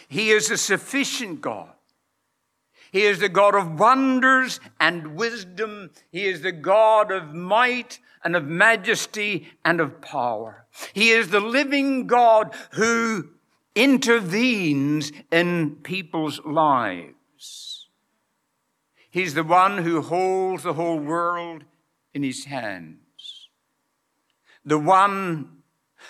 He 0.06 0.30
is 0.30 0.52
a 0.52 0.56
sufficient 0.56 1.40
God. 1.40 1.72
He 2.90 3.02
is 3.02 3.20
the 3.20 3.28
God 3.28 3.54
of 3.54 3.78
wonders 3.78 4.60
and 4.80 5.14
wisdom. 5.14 5.90
He 6.10 6.26
is 6.26 6.42
the 6.42 6.52
God 6.52 7.12
of 7.12 7.34
might 7.34 8.00
and 8.24 8.34
of 8.36 8.46
majesty 8.46 9.48
and 9.64 9.80
of 9.80 10.00
power. 10.00 10.66
He 10.92 11.10
is 11.10 11.28
the 11.28 11.40
living 11.40 12.06
God 12.06 12.54
who 12.72 13.30
intervenes 13.74 15.12
in 15.30 15.76
people's 15.76 16.40
lives. 16.44 17.88
He's 19.10 19.34
the 19.34 19.44
one 19.44 19.78
who 19.78 20.02
holds 20.02 20.62
the 20.62 20.74
whole 20.74 20.98
world 20.98 21.64
in 22.12 22.22
his 22.22 22.44
hands. 22.44 23.48
The 24.64 24.78
one 24.78 25.62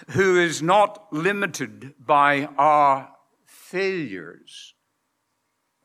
who 0.09 0.39
is 0.39 0.63
not 0.63 1.13
limited 1.13 1.95
by 1.99 2.47
our 2.59 3.11
failures 3.45 4.75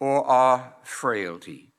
or 0.06 0.24
our 0.28 0.76
frailty. 0.84 1.72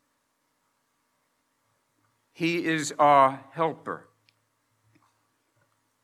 He 2.33 2.65
is 2.65 2.93
our 2.99 3.45
helper. 3.53 4.09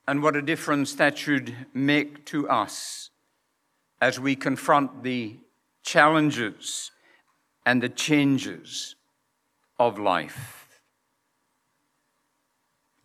And 0.06 0.22
what 0.22 0.36
a 0.36 0.42
difference 0.42 0.94
that 0.94 1.18
should 1.18 1.52
make 1.74 2.24
to 2.26 2.48
us 2.48 3.10
as 4.00 4.20
we 4.20 4.36
confront 4.36 5.02
the 5.02 5.40
challenges 5.82 6.92
and 7.66 7.82
the 7.82 7.88
changes 7.88 8.94
of 9.80 9.98
life. 9.98 10.68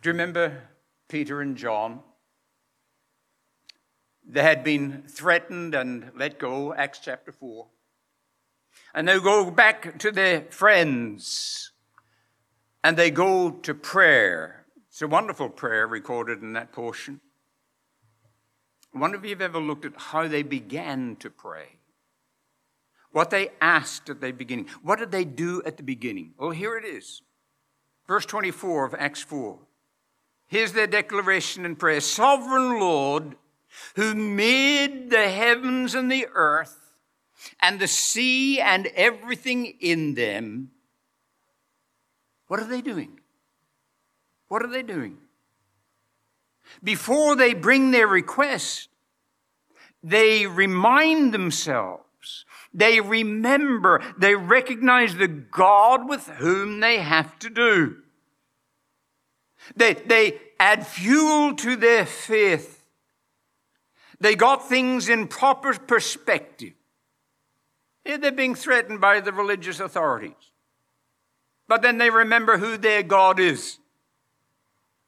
Do 0.04 0.10
you 0.10 0.14
remember 0.14 0.62
Peter 1.08 1.42
and 1.42 1.58
John? 1.58 2.02
They 4.30 4.44
had 4.44 4.64
been 4.64 5.06
threatened 5.08 5.74
and 5.74 6.12
let 6.16 6.38
go, 6.38 6.72
Acts 6.76 7.00
chapter 7.00 7.32
4. 7.32 7.66
And 8.94 9.08
they 9.08 9.20
go 9.20 9.52
back 9.52 10.00
to 10.00 10.12
their 10.12 10.42
friends 10.50 11.72
and 12.84 12.98
they 12.98 13.12
go 13.12 13.52
to 13.52 13.74
prayer. 13.74 14.66
It's 14.90 15.02
a 15.02 15.08
wonderful 15.08 15.50
prayer 15.50 15.86
recorded 15.86 16.42
in 16.42 16.54
that 16.54 16.72
portion. 16.72 17.20
I 18.96 19.00
wonder 19.00 19.18
if 19.18 19.26
you've 19.26 19.42
ever 19.42 19.60
looked 19.60 19.86
at 19.86 19.94
how 19.96 20.28
they 20.28 20.42
began 20.42 21.18
to 21.18 21.30
pray. 21.30 21.78
What 23.12 23.30
they 23.30 23.50
asked 23.62 24.10
at 24.10 24.22
the 24.22 24.32
beginning. 24.32 24.68
What 24.82 25.00
did 25.00 25.12
they 25.12 25.26
do 25.26 25.62
at 25.66 25.78
the 25.78 25.84
beginning? 25.84 26.34
Well, 26.38 26.52
here 26.52 26.78
it 26.78 26.86
is. 26.86 27.22
Verse 28.08 28.26
24 28.26 28.86
of 28.86 28.96
Acts 28.96 29.22
4. 29.22 29.60
Here's 30.48 30.72
their 30.72 30.88
declaration 30.88 31.66
in 31.66 31.76
prayer 31.76 32.00
Sovereign 32.00 32.80
Lord, 32.80 33.36
who 33.96 34.16
made 34.16 35.10
the 35.10 35.30
heavens 35.30 35.94
and 35.94 36.12
the 36.12 36.28
earth 36.34 36.87
and 37.62 37.80
the 37.80 37.88
sea 37.88 38.60
and 38.60 38.88
everything 38.88 39.66
in 39.80 40.14
them. 40.14 40.72
What 42.48 42.60
are 42.60 42.68
they 42.68 42.82
doing? 42.82 43.20
What 44.48 44.64
are 44.64 44.70
they 44.70 44.84
doing? 44.84 45.18
Before 46.84 47.36
they 47.36 47.54
bring 47.54 47.92
their 47.92 48.08
request, 48.08 48.90
they 50.04 50.46
remind 50.46 51.34
themselves, 51.34 52.46
they 52.74 53.02
remember, 53.02 54.02
they 54.18 54.36
recognize 54.36 55.16
the 55.16 55.28
God 55.28 56.08
with 56.08 56.28
whom 56.28 56.80
they 56.80 57.00
have 57.00 57.38
to 57.40 57.50
do. 57.50 57.98
They, 59.76 59.94
they 59.94 60.40
add 60.60 60.88
fuel 60.88 61.56
to 61.56 61.76
their 61.76 62.06
faith. 62.06 62.86
They 64.20 64.36
got 64.36 64.68
things 64.68 65.10
in 65.10 65.28
proper 65.28 65.74
perspective. 65.74 66.74
They're 68.08 68.32
being 68.32 68.56
threatened 68.56 69.02
by 69.02 69.20
the 69.20 69.34
religious 69.34 69.82
authorities. 69.82 70.32
But 71.68 71.82
then 71.82 71.98
they 71.98 72.10
remember 72.10 72.58
who 72.58 72.78
their 72.78 73.04
God 73.04 73.40
is. 73.40 73.80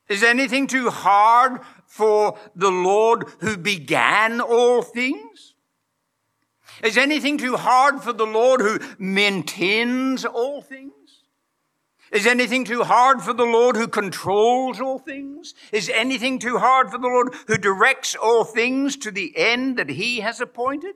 Is 0.10 0.24
anything 0.24 0.68
too 0.68 0.90
hard 0.90 1.62
for 1.86 2.38
the 2.56 2.72
Lord 2.72 3.26
who 3.40 3.56
began 3.56 4.42
all 4.42 4.82
things? 4.82 5.54
Is 6.84 6.98
anything 6.98 7.38
too 7.38 7.56
hard 7.56 8.02
for 8.02 8.12
the 8.12 8.26
Lord 8.26 8.62
who 8.62 8.80
maintains 8.98 10.26
all 10.26 10.62
things? 10.62 10.94
Is 12.12 12.26
anything 12.26 12.66
too 12.66 12.84
hard 12.84 13.22
for 13.22 13.34
the 13.34 13.46
Lord 13.46 13.76
who 13.76 13.88
controls 13.88 14.82
all 14.82 14.98
things? 14.98 15.54
Is 15.72 15.90
anything 15.90 16.40
too 16.40 16.58
hard 16.58 16.90
for 16.90 16.98
the 16.98 17.08
Lord 17.08 17.36
who 17.48 17.58
directs 17.58 18.16
all 18.16 18.44
things 18.44 18.98
to 18.98 19.12
the 19.12 19.38
end 19.38 19.78
that 19.78 19.90
he 19.90 20.22
has 20.22 20.42
appointed? 20.42 20.96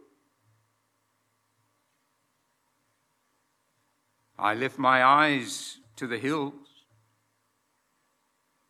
I 4.43 4.55
lift 4.55 4.77
my 4.77 5.01
eyes 5.01 5.77
to 5.95 6.05
the 6.05 6.17
hills. 6.17 6.53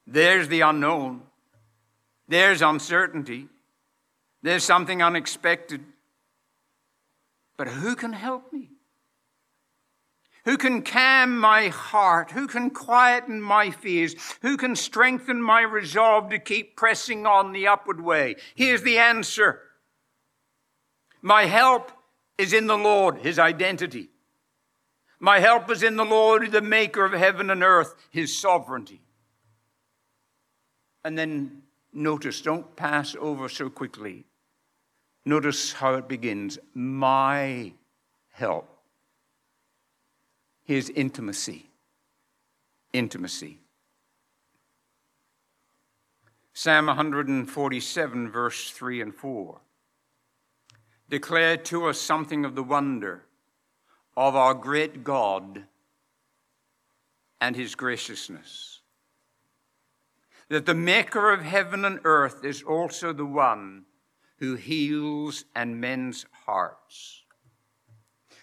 There's 0.05 0.47
the 0.47 0.61
unknown. 0.61 1.23
There's 2.27 2.61
uncertainty. 2.61 3.47
There's 4.43 4.63
something 4.63 5.01
unexpected. 5.01 5.83
But 7.57 7.69
who 7.69 7.95
can 7.95 8.13
help 8.13 8.53
me? 8.53 8.69
Who 10.45 10.57
can 10.57 10.83
calm 10.83 11.39
my 11.39 11.69
heart? 11.69 12.29
Who 12.31 12.45
can 12.45 12.69
quieten 12.69 13.41
my 13.41 13.71
fears? 13.71 14.13
Who 14.43 14.57
can 14.57 14.75
strengthen 14.75 15.41
my 15.41 15.61
resolve 15.61 16.29
to 16.29 16.37
keep 16.37 16.75
pressing 16.75 17.25
on 17.25 17.51
the 17.51 17.67
upward 17.67 17.99
way? 17.99 18.35
Here's 18.53 18.83
the 18.83 18.99
answer 18.99 19.59
My 21.19 21.45
help 21.45 21.91
is 22.37 22.53
in 22.53 22.67
the 22.67 22.77
Lord, 22.77 23.17
His 23.17 23.39
identity. 23.39 24.09
My 25.23 25.39
help 25.39 25.71
is 25.71 25.83
in 25.83 25.95
the 25.95 26.03
Lord, 26.03 26.51
the 26.51 26.59
maker 26.59 27.05
of 27.05 27.13
heaven 27.13 27.49
and 27.49 27.63
earth, 27.63 27.95
his 28.09 28.37
sovereignty. 28.37 28.99
And 31.05 31.17
then 31.17 31.61
notice, 31.93 32.41
don't 32.41 32.75
pass 32.75 33.15
over 33.17 33.47
so 33.47 33.69
quickly. 33.69 34.25
Notice 35.23 35.71
how 35.71 35.93
it 35.93 36.09
begins 36.09 36.59
my 36.73 37.71
help. 38.31 38.67
His 40.65 40.89
intimacy. 40.89 41.69
Intimacy. 42.91 43.59
Psalm 46.53 46.87
147, 46.87 48.29
verse 48.29 48.71
3 48.71 48.99
and 48.99 49.15
4 49.15 49.61
declare 51.09 51.57
to 51.57 51.85
us 51.85 51.99
something 51.99 52.43
of 52.43 52.55
the 52.55 52.63
wonder 52.63 53.23
of 54.15 54.35
our 54.35 54.53
great 54.53 55.03
God 55.03 55.63
and 57.41 57.55
his 57.55 57.75
graciousness. 57.75 58.81
That 60.49 60.65
the 60.65 60.75
maker 60.75 61.31
of 61.31 61.41
heaven 61.41 61.83
and 61.83 61.99
earth 62.03 62.43
is 62.43 62.63
also 62.63 63.11
the 63.11 63.25
one 63.25 63.85
who 64.37 64.55
heals 64.55 65.45
and 65.55 65.79
mends 65.79 66.25
hearts. 66.45 67.23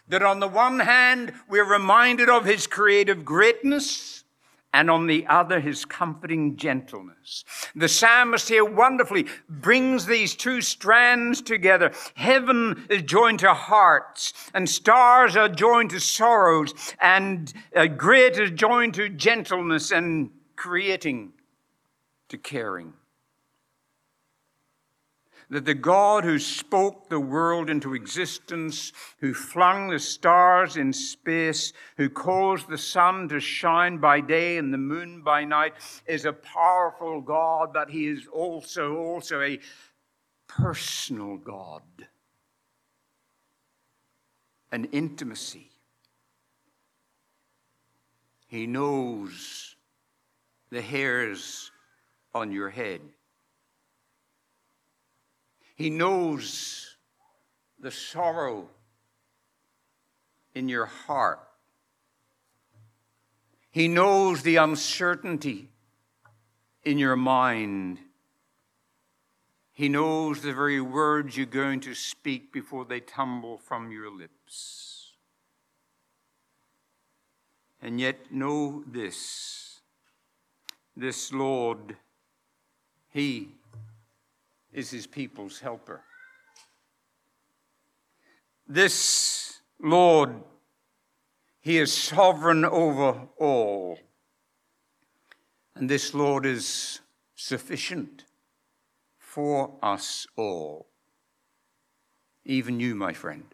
That 0.08 0.22
on 0.22 0.40
the 0.40 0.48
one 0.48 0.80
hand, 0.80 1.32
we're 1.48 1.70
reminded 1.70 2.28
of 2.28 2.44
his 2.44 2.66
creative 2.66 3.24
greatness 3.24 4.24
and 4.72 4.90
on 4.90 5.06
the 5.06 5.26
other 5.26 5.60
his 5.60 5.84
comforting 5.84 6.56
gentleness. 6.56 7.44
The 7.74 7.88
psalmist 7.88 8.48
here 8.48 8.64
wonderfully 8.64 9.26
brings 9.48 10.06
these 10.06 10.34
two 10.34 10.60
strands 10.60 11.42
together. 11.42 11.92
Heaven 12.14 12.86
is 12.88 13.02
joined 13.02 13.40
to 13.40 13.54
hearts, 13.54 14.32
and 14.54 14.68
stars 14.68 15.36
are 15.36 15.48
joined 15.48 15.90
to 15.90 16.00
sorrows, 16.00 16.72
and 17.00 17.52
uh, 17.74 17.86
great 17.86 18.38
is 18.38 18.52
joined 18.52 18.94
to 18.94 19.08
gentleness 19.08 19.90
and 19.90 20.30
creating 20.56 21.32
to 22.28 22.38
caring 22.38 22.92
that 25.50 25.64
the 25.64 25.74
God 25.74 26.24
who 26.24 26.38
spoke 26.38 27.08
the 27.08 27.20
world 27.20 27.68
into 27.68 27.92
existence, 27.92 28.92
who 29.18 29.34
flung 29.34 29.88
the 29.88 29.98
stars 29.98 30.76
in 30.76 30.92
space, 30.92 31.72
who 31.96 32.08
caused 32.08 32.68
the 32.68 32.78
sun 32.78 33.28
to 33.28 33.40
shine 33.40 33.98
by 33.98 34.20
day 34.20 34.58
and 34.58 34.72
the 34.72 34.78
moon 34.78 35.22
by 35.22 35.44
night, 35.44 35.74
is 36.06 36.24
a 36.24 36.32
powerful 36.32 37.20
God, 37.20 37.72
but 37.72 37.90
he 37.90 38.06
is 38.06 38.28
also, 38.32 38.96
also 38.96 39.40
a 39.40 39.58
personal 40.46 41.36
God. 41.36 41.82
An 44.70 44.84
intimacy. 44.92 45.68
He 48.46 48.68
knows 48.68 49.74
the 50.70 50.80
hairs 50.80 51.72
on 52.32 52.52
your 52.52 52.70
head. 52.70 53.00
He 55.80 55.88
knows 55.88 56.98
the 57.78 57.90
sorrow 57.90 58.68
in 60.54 60.68
your 60.68 60.84
heart. 60.84 61.40
He 63.70 63.88
knows 63.88 64.42
the 64.42 64.56
uncertainty 64.56 65.70
in 66.82 66.98
your 66.98 67.16
mind. 67.16 67.98
He 69.72 69.88
knows 69.88 70.42
the 70.42 70.52
very 70.52 70.82
words 70.82 71.38
you're 71.38 71.46
going 71.46 71.80
to 71.80 71.94
speak 71.94 72.52
before 72.52 72.84
they 72.84 73.00
tumble 73.00 73.56
from 73.56 73.90
your 73.90 74.10
lips. 74.10 75.12
And 77.80 77.98
yet, 77.98 78.30
know 78.30 78.84
this 78.86 79.80
this 80.94 81.32
Lord, 81.32 81.96
He 83.08 83.59
is 84.72 84.90
His 84.90 85.06
people's 85.06 85.60
helper. 85.60 86.02
This 88.68 89.60
Lord, 89.80 90.34
He 91.60 91.78
is 91.78 91.92
sovereign 91.92 92.64
over 92.64 93.28
all. 93.38 93.98
And 95.74 95.88
this 95.88 96.14
Lord 96.14 96.46
is 96.46 97.00
sufficient 97.34 98.24
for 99.18 99.72
us 99.82 100.26
all. 100.36 100.86
Even 102.44 102.80
you, 102.80 102.94
my 102.94 103.12
friend. 103.12 103.44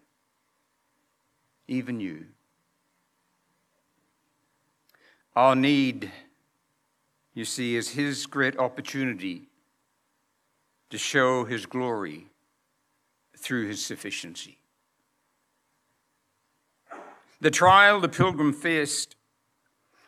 Even 1.68 2.00
you. 2.00 2.26
Our 5.34 5.54
need, 5.54 6.10
you 7.34 7.44
see, 7.44 7.76
is 7.76 7.90
His 7.90 8.26
great 8.26 8.58
opportunity 8.58 9.48
to 10.90 10.98
show 10.98 11.44
His 11.44 11.66
glory 11.66 12.26
through 13.36 13.68
His 13.68 13.84
sufficiency. 13.84 14.58
The 17.40 17.50
trial 17.50 18.00
the 18.00 18.08
pilgrim 18.08 18.52
faced, 18.52 19.16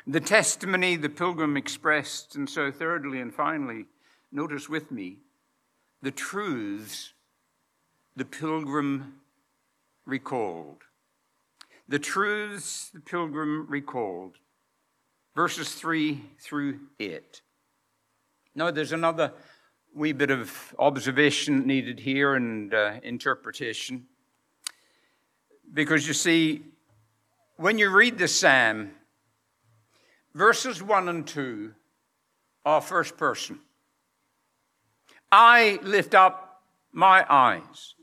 the 0.06 0.20
testimony 0.20 0.96
the 0.96 1.10
pilgrim 1.10 1.56
expressed, 1.56 2.36
and 2.36 2.48
so, 2.48 2.70
thirdly 2.70 3.20
and 3.20 3.34
finally, 3.34 3.84
notice 4.32 4.68
with 4.68 4.90
me, 4.90 5.18
the 6.00 6.10
truths 6.10 7.12
the 8.16 8.24
pilgrim 8.24 9.14
recalled. 10.06 10.82
The 11.88 11.98
truths 11.98 12.90
the 12.92 13.00
pilgrim 13.00 13.66
recalled. 13.68 14.36
Verses 15.34 15.74
3 15.74 16.20
through 16.40 16.80
8. 16.98 17.42
Now, 18.54 18.70
there's 18.70 18.92
another 18.92 19.32
wee 19.98 20.12
bit 20.12 20.30
of 20.30 20.76
observation 20.78 21.66
needed 21.66 21.98
here 21.98 22.34
and 22.34 22.72
uh, 22.72 23.00
interpretation. 23.02 24.06
Because 25.74 26.06
you 26.06 26.14
see, 26.14 26.62
when 27.56 27.78
you 27.78 27.90
read 27.90 28.16
the 28.16 28.28
psalm, 28.28 28.92
verses 30.34 30.80
1 30.80 31.08
and 31.08 31.26
2 31.26 31.74
are 32.64 32.80
first 32.80 33.16
person. 33.16 33.58
I 35.32 35.80
lift 35.82 36.14
up 36.14 36.62
my 36.92 37.26
eyes. 37.28 37.94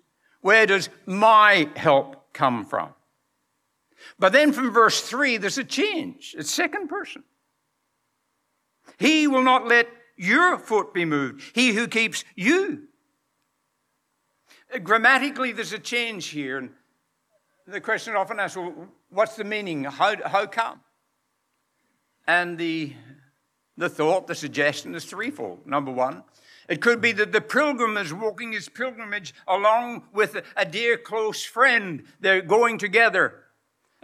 Where 0.42 0.66
does 0.66 0.90
my 1.06 1.70
help 1.78 2.34
come 2.34 2.66
from? 2.66 2.90
But 4.20 4.34
then 4.34 4.52
from 4.52 4.74
verse 4.74 5.00
3, 5.00 5.38
there's 5.38 5.58
a 5.58 5.64
change. 5.64 6.36
It's 6.38 6.52
second 6.52 6.90
person. 6.90 7.24
He 8.98 9.28
will 9.28 9.44
not 9.44 9.66
let 9.66 9.88
your 10.16 10.58
foot 10.58 10.94
be 10.94 11.06
moved, 11.06 11.42
he 11.54 11.74
who 11.74 11.88
keeps 11.88 12.24
you. 12.36 12.88
Grammatically, 14.84 15.52
there's 15.52 15.74
a 15.74 15.80
change 15.80 16.28
here. 16.28 16.58
And 16.58 16.72
the 17.68 17.82
question 17.82 18.16
often 18.16 18.40
asked, 18.40 18.58
well, 18.58 18.90
what's 19.10 19.36
the 19.36 19.44
meaning? 19.44 19.84
How, 19.86 20.16
how 20.28 20.46
come? 20.48 20.82
And 22.28 22.58
the, 22.58 22.94
the 23.78 23.90
thought, 23.90 24.28
the 24.28 24.36
suggestion 24.36 24.96
is 24.96 25.06
threefold. 25.06 25.66
Number 25.66 25.92
one, 25.92 26.24
it 26.68 26.82
could 26.82 27.00
be 27.00 27.12
that 27.14 27.32
the 27.32 27.42
pilgrim 27.42 27.96
is 27.98 28.14
walking 28.14 28.52
his 28.52 28.70
pilgrimage 28.70 29.34
along 29.48 30.04
with 30.14 30.42
a 30.56 30.66
dear 30.66 30.98
close 30.98 31.44
friend. 31.44 32.04
They're 32.20 32.42
going 32.42 32.80
together. 32.80 33.45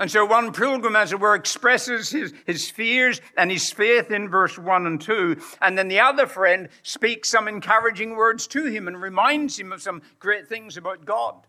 And 0.01 0.09
so 0.09 0.25
one 0.25 0.51
pilgrim, 0.51 0.95
as 0.95 1.11
it 1.11 1.19
were, 1.19 1.35
expresses 1.35 2.09
his, 2.09 2.33
his 2.47 2.71
fears 2.71 3.21
and 3.37 3.51
his 3.51 3.71
faith 3.71 4.09
in 4.09 4.29
verse 4.29 4.57
1 4.57 4.87
and 4.87 4.99
2. 4.99 5.39
And 5.61 5.77
then 5.77 5.89
the 5.89 5.99
other 5.99 6.25
friend 6.25 6.69
speaks 6.81 7.29
some 7.29 7.47
encouraging 7.47 8.15
words 8.15 8.47
to 8.47 8.65
him 8.65 8.87
and 8.87 8.99
reminds 8.99 9.59
him 9.59 9.71
of 9.71 9.79
some 9.79 10.01
great 10.17 10.47
things 10.47 10.75
about 10.75 11.05
God. 11.05 11.45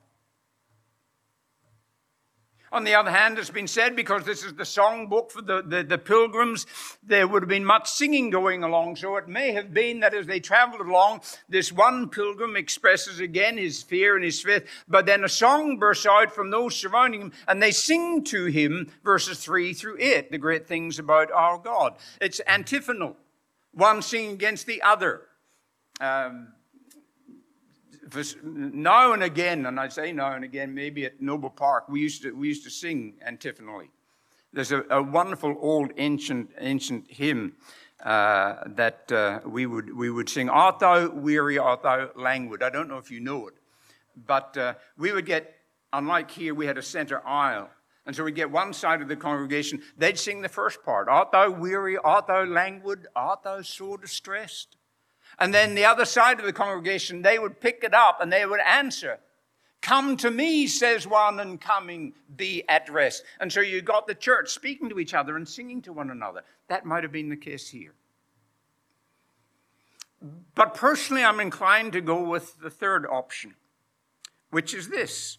On 2.73 2.85
the 2.85 2.95
other 2.95 3.11
hand, 3.11 3.39
it's 3.39 3.51
been 3.51 3.69
said 3.69 3.95
because 3.95 4.25
this 4.25 4.43
is 4.43 4.55
the 4.55 4.63
songbook 4.63 5.31
for 5.31 5.43
the, 5.43 5.61
the, 5.61 5.83
the, 5.83 5.99
pilgrims, 5.99 6.67
there 7.03 7.29
would 7.29 7.43
have 7.43 7.49
been 7.49 7.67
much 7.67 7.91
singing 7.91 8.31
going 8.31 8.65
along. 8.65 8.97
So 8.97 9.17
it 9.17 9.29
may 9.29 9.53
have 9.53 9.75
been 9.75 10.01
that 10.01 10.15
as 10.15 10.27
they 10.27 10.41
traveled 10.41 10.81
along, 10.81 11.21
this 11.51 11.71
one 11.71 12.09
pilgrim 12.09 12.57
expresses 12.57 13.21
again 13.21 13.59
his 13.59 13.83
fear 13.83 14.17
and 14.17 14.25
his 14.25 14.41
faith, 14.41 14.67
but 14.89 15.05
then 15.05 15.23
a 15.23 15.29
song 15.29 15.77
bursts 15.77 16.07
out 16.07 16.33
from 16.35 16.51
those 16.51 16.75
surrounding 16.75 17.21
him, 17.21 17.33
and 17.47 17.63
they 17.63 17.73
sing 17.73 18.25
to 18.25 18.47
him 18.47 18.91
verses 19.05 19.45
3 19.45 19.75
through 19.75 19.99
8, 20.01 20.31
the 20.31 20.39
great 20.39 20.67
things 20.67 20.99
about 20.99 21.31
our 21.31 21.59
God. 21.59 21.97
It's 22.23 22.41
antiphonal, 22.47 23.17
one 23.73 24.01
singing 24.01 24.33
against 24.33 24.65
the 24.65 24.81
other. 24.81 25.27
Um, 26.01 26.55
now 28.43 29.13
and 29.13 29.23
again, 29.23 29.67
and 29.67 29.79
I 29.79 29.89
say 29.89 30.13
now 30.13 30.33
and 30.33 30.45
again, 30.45 30.75
maybe 30.75 31.05
at 31.05 31.21
Noble 31.21 31.51
Park, 31.51 31.89
we 31.89 32.01
used 32.01 32.23
to, 32.23 32.33
we 32.33 32.49
used 32.49 32.65
to 32.65 32.71
sing 32.71 33.15
antiphonally. 33.27 33.91
There's 34.53 34.73
a, 34.73 34.85
a 34.91 35.03
wonderful 35.03 35.57
old 35.61 35.93
ancient, 35.97 36.51
ancient 36.59 37.11
hymn 37.11 37.55
uh, 38.05 38.65
that 38.67 39.11
uh, 39.11 39.41
we, 39.47 39.67
would, 39.67 39.97
we 39.97 40.11
would 40.11 40.29
sing, 40.29 40.49
Art 40.49 40.79
thou 40.79 41.09
weary, 41.09 41.59
art 41.59 41.83
thou 41.83 42.11
languid? 42.17 42.63
I 42.63 42.71
don't 42.71 42.89
know 42.89 42.99
if 42.99 43.11
you 43.11 43.21
know 43.21 43.49
it, 43.49 43.55
but 44.27 44.57
uh, 44.57 44.75
we 44.99 45.13
would 45.13 45.27
get, 45.27 45.55
unlike 45.93 46.31
here, 46.31 46.55
we 46.55 46.67
had 46.67 46.79
a 46.79 46.83
center 46.83 47.27
aisle. 47.27 47.71
And 48.05 48.17
so 48.17 48.25
we'd 48.25 48.35
get 48.35 48.51
one 48.51 48.73
side 48.73 49.01
of 49.01 49.09
the 49.09 49.17
congregation, 49.17 49.83
they'd 49.97 50.19
sing 50.19 50.43
the 50.43 50.49
first 50.49 50.83
part 50.83 51.09
Art 51.09 51.31
thou 51.33 51.51
weary, 51.51 51.97
art 51.97 52.27
thou 52.27 52.45
languid, 52.45 53.07
art 53.15 53.45
thou 53.45 53.63
sore 53.63 53.99
distressed? 53.99 54.77
And 55.43 55.53
then 55.53 55.75
the 55.75 55.87
other 55.87 56.05
side 56.05 56.39
of 56.39 56.47
the 56.47 56.53
congregation, 56.53 57.21
they 57.21 57.37
would 57.37 57.61
pick 57.61 57.83
it 57.83 57.93
up 57.93 58.21
and 58.21 58.33
they 58.33 58.47
would 58.47 58.61
answer. 58.61 59.19
Come 59.81 60.17
to 60.19 60.31
me, 60.31 60.69
says 60.69 61.05
one, 61.05 61.41
and 61.41 61.61
coming, 61.61 62.15
be 62.37 62.63
at 62.69 62.89
rest. 62.89 63.25
And 63.41 63.53
so 63.53 63.61
you 63.61 63.83
got 63.83 64.07
the 64.07 64.15
church 64.15 64.51
speaking 64.51 64.89
to 64.89 65.01
each 65.01 65.15
other 65.15 65.37
and 65.37 65.49
singing 65.49 65.83
to 65.83 65.93
one 65.93 66.11
another. 66.11 66.43
That 66.69 66.87
might 66.87 67.03
have 67.03 67.11
been 67.11 67.29
the 67.29 67.37
case 67.37 67.69
here. 67.69 67.93
But 70.55 70.75
personally, 70.75 71.25
I'm 71.25 71.41
inclined 71.41 71.95
to 71.95 72.01
go 72.01 72.23
with 72.23 72.61
the 72.61 72.71
third 72.71 73.05
option, 73.05 73.57
which 74.51 74.73
is 74.73 74.91
this 74.91 75.39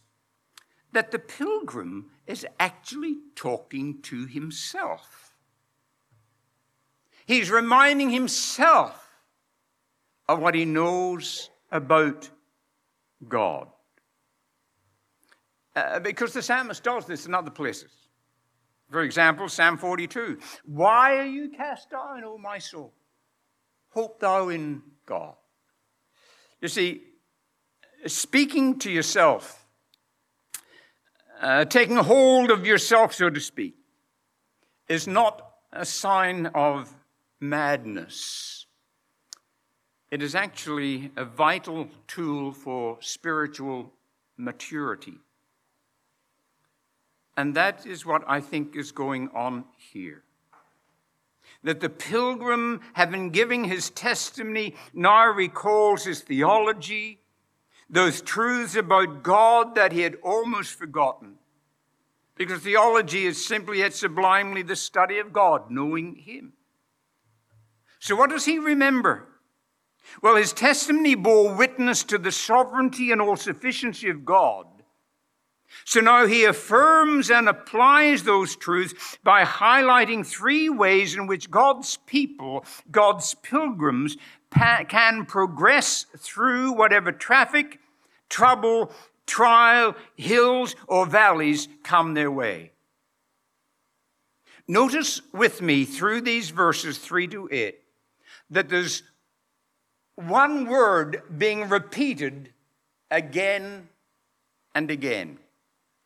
that 0.91 1.11
the 1.11 1.19
pilgrim 1.19 2.11
is 2.27 2.45
actually 2.59 3.19
talking 3.35 4.01
to 4.01 4.25
himself. 4.25 5.33
He's 7.25 7.49
reminding 7.49 8.09
himself 8.09 9.02
of 10.27 10.39
what 10.39 10.55
he 10.55 10.65
knows 10.65 11.49
about 11.71 12.29
God. 13.27 13.67
Uh, 15.75 15.99
because 15.99 16.33
the 16.33 16.41
psalmist 16.41 16.83
does 16.83 17.05
this 17.05 17.25
in 17.25 17.33
other 17.33 17.49
places. 17.49 17.91
For 18.91 19.01
example, 19.01 19.49
Psalm 19.49 19.77
42 19.77 20.37
Why 20.65 21.17
are 21.17 21.25
you 21.25 21.49
cast 21.49 21.89
down, 21.89 22.23
O 22.23 22.37
my 22.37 22.59
soul? 22.59 22.93
Hope 23.89 24.19
thou 24.19 24.49
in 24.49 24.83
God. 25.05 25.35
You 26.61 26.67
see, 26.67 27.01
speaking 28.05 28.79
to 28.79 28.91
yourself, 28.91 29.65
uh, 31.41 31.65
taking 31.65 31.97
hold 31.97 32.51
of 32.51 32.65
yourself, 32.65 33.13
so 33.13 33.29
to 33.29 33.39
speak, 33.39 33.75
is 34.87 35.07
not 35.07 35.41
a 35.71 35.85
sign 35.85 36.47
of 36.47 36.93
madness. 37.39 38.62
It 40.13 40.21
is 40.21 40.35
actually 40.35 41.09
a 41.17 41.25
vital 41.25 41.87
tool 42.07 42.51
for 42.51 42.99
spiritual 43.01 43.91
maturity. 44.37 45.15
And 47.35 47.55
that 47.55 47.87
is 47.87 48.05
what 48.05 48.23
I 48.27 48.39
think 48.39 48.75
is 48.75 48.91
going 48.91 49.29
on 49.29 49.65
here. 49.75 50.21
That 51.63 51.79
the 51.79 51.89
pilgrim, 51.89 52.81
having 52.93 53.31
given 53.31 53.63
his 53.63 53.89
testimony, 53.89 54.75
now 54.93 55.25
recalls 55.25 56.05
his 56.05 56.21
theology, 56.21 57.17
those 57.89 58.21
truths 58.21 58.75
about 58.75 59.23
God 59.23 59.73
that 59.73 59.93
he 59.93 60.01
had 60.01 60.17
almost 60.23 60.75
forgotten. 60.75 61.37
Because 62.35 62.61
theology 62.61 63.25
is 63.25 63.43
simply 63.43 63.79
yet 63.79 63.95
sublimely 63.95 64.61
the 64.61 64.75
study 64.75 65.17
of 65.17 65.33
God, 65.33 65.71
knowing 65.71 66.17
him. 66.17 66.53
So, 67.97 68.15
what 68.15 68.29
does 68.29 68.45
he 68.45 68.59
remember? 68.59 69.29
Well, 70.21 70.35
his 70.35 70.53
testimony 70.53 71.15
bore 71.15 71.53
witness 71.53 72.03
to 72.05 72.17
the 72.17 72.31
sovereignty 72.31 73.11
and 73.11 73.21
all 73.21 73.35
sufficiency 73.35 74.09
of 74.09 74.25
God. 74.25 74.67
So 75.85 75.99
now 75.99 76.27
he 76.27 76.45
affirms 76.45 77.31
and 77.31 77.49
applies 77.49 78.23
those 78.23 78.55
truths 78.55 79.17
by 79.23 79.43
highlighting 79.43 80.25
three 80.25 80.69
ways 80.69 81.15
in 81.15 81.27
which 81.27 81.49
God's 81.49 81.97
people, 82.05 82.65
God's 82.91 83.33
pilgrims, 83.35 84.17
can 84.51 85.25
progress 85.25 86.05
through 86.17 86.73
whatever 86.73 87.11
traffic, 87.11 87.79
trouble, 88.29 88.91
trial, 89.25 89.95
hills, 90.15 90.75
or 90.87 91.05
valleys 91.05 91.67
come 91.83 92.13
their 92.13 92.31
way. 92.31 92.71
Notice 94.67 95.21
with 95.33 95.61
me 95.61 95.85
through 95.85 96.21
these 96.21 96.49
verses 96.51 96.97
3 96.97 97.27
to 97.29 97.49
8 97.51 97.79
that 98.51 98.69
there's 98.69 99.03
one 100.15 100.67
word 100.67 101.21
being 101.37 101.69
repeated 101.69 102.53
again 103.09 103.89
and 104.75 104.89
again. 104.91 105.39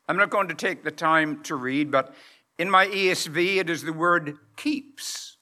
I'm 0.08 0.17
not 0.17 0.30
going 0.30 0.48
to 0.48 0.56
take 0.56 0.84
the 0.84 0.91
time 0.91 1.43
to 1.43 1.56
read, 1.56 1.91
but 1.91 2.13
in 2.58 2.70
my 2.70 2.88
ESV, 2.88 3.58
it 3.58 3.70
is 3.70 3.84
the 3.84 3.93
word 3.93 4.38
keeps. 4.56 5.38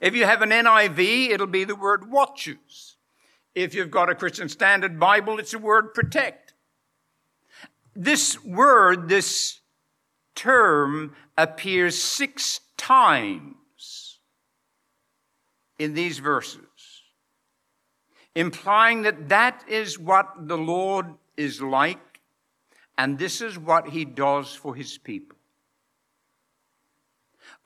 If 0.00 0.14
you 0.14 0.24
have 0.24 0.42
an 0.42 0.50
NIV, 0.50 1.30
it'll 1.30 1.46
be 1.46 1.64
the 1.64 1.76
word 1.76 2.10
watches. 2.10 2.96
If 3.54 3.74
you've 3.74 3.90
got 3.90 4.10
a 4.10 4.14
Christian 4.14 4.48
Standard 4.48 5.00
Bible, 5.00 5.38
it's 5.38 5.52
the 5.52 5.58
word 5.58 5.94
protect. 5.94 6.54
This 7.94 8.42
word, 8.44 9.08
this 9.08 9.60
term, 10.34 11.16
appears 11.36 12.00
six 12.00 12.60
times 12.76 14.18
in 15.78 15.94
these 15.94 16.18
verses, 16.18 16.67
implying 18.38 19.02
that 19.02 19.28
that 19.30 19.64
is 19.66 19.98
what 19.98 20.46
the 20.46 20.56
Lord 20.56 21.06
is 21.36 21.60
like 21.60 22.20
and 22.96 23.18
this 23.18 23.40
is 23.40 23.58
what 23.58 23.88
he 23.88 24.04
does 24.04 24.54
for 24.54 24.76
his 24.76 24.96
people. 24.96 25.36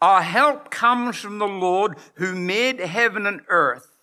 Our 0.01 0.23
help 0.23 0.71
comes 0.71 1.19
from 1.19 1.39
the 1.39 1.47
Lord 1.47 1.99
who 2.15 2.35
made 2.35 2.81
heaven 2.81 3.27
and 3.27 3.43
earth. 3.49 3.99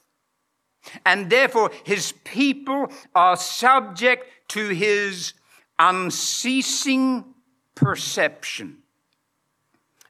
And 1.06 1.30
therefore, 1.30 1.72
his 1.84 2.12
people 2.24 2.92
are 3.16 3.36
subject 3.36 4.26
to 4.50 4.70
his 4.70 5.34
unceasing 5.80 7.34
perception. 7.74 8.78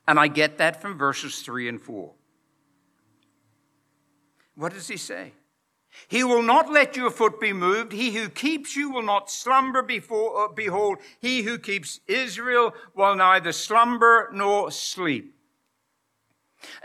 And 0.09 0.19
I 0.19 0.27
get 0.27 0.57
that 0.57 0.81
from 0.81 0.97
verses 0.97 1.39
3 1.39 1.69
and 1.69 1.81
4. 1.81 2.11
What 4.55 4.73
does 4.73 4.89
he 4.89 4.97
say? 4.97 5.31
He 6.07 6.23
will 6.23 6.41
not 6.41 6.71
let 6.71 6.95
your 6.95 7.11
foot 7.11 7.39
be 7.39 7.53
moved. 7.53 7.91
He 7.91 8.11
who 8.11 8.29
keeps 8.29 8.75
you 8.75 8.89
will 8.89 9.03
not 9.03 9.29
slumber 9.29 9.81
before, 9.81 10.45
uh, 10.45 10.47
behold, 10.47 10.99
he 11.19 11.43
who 11.43 11.57
keeps 11.59 11.99
Israel 12.07 12.73
will 12.95 13.15
neither 13.15 13.51
slumber 13.51 14.29
nor 14.33 14.71
sleep. 14.71 15.35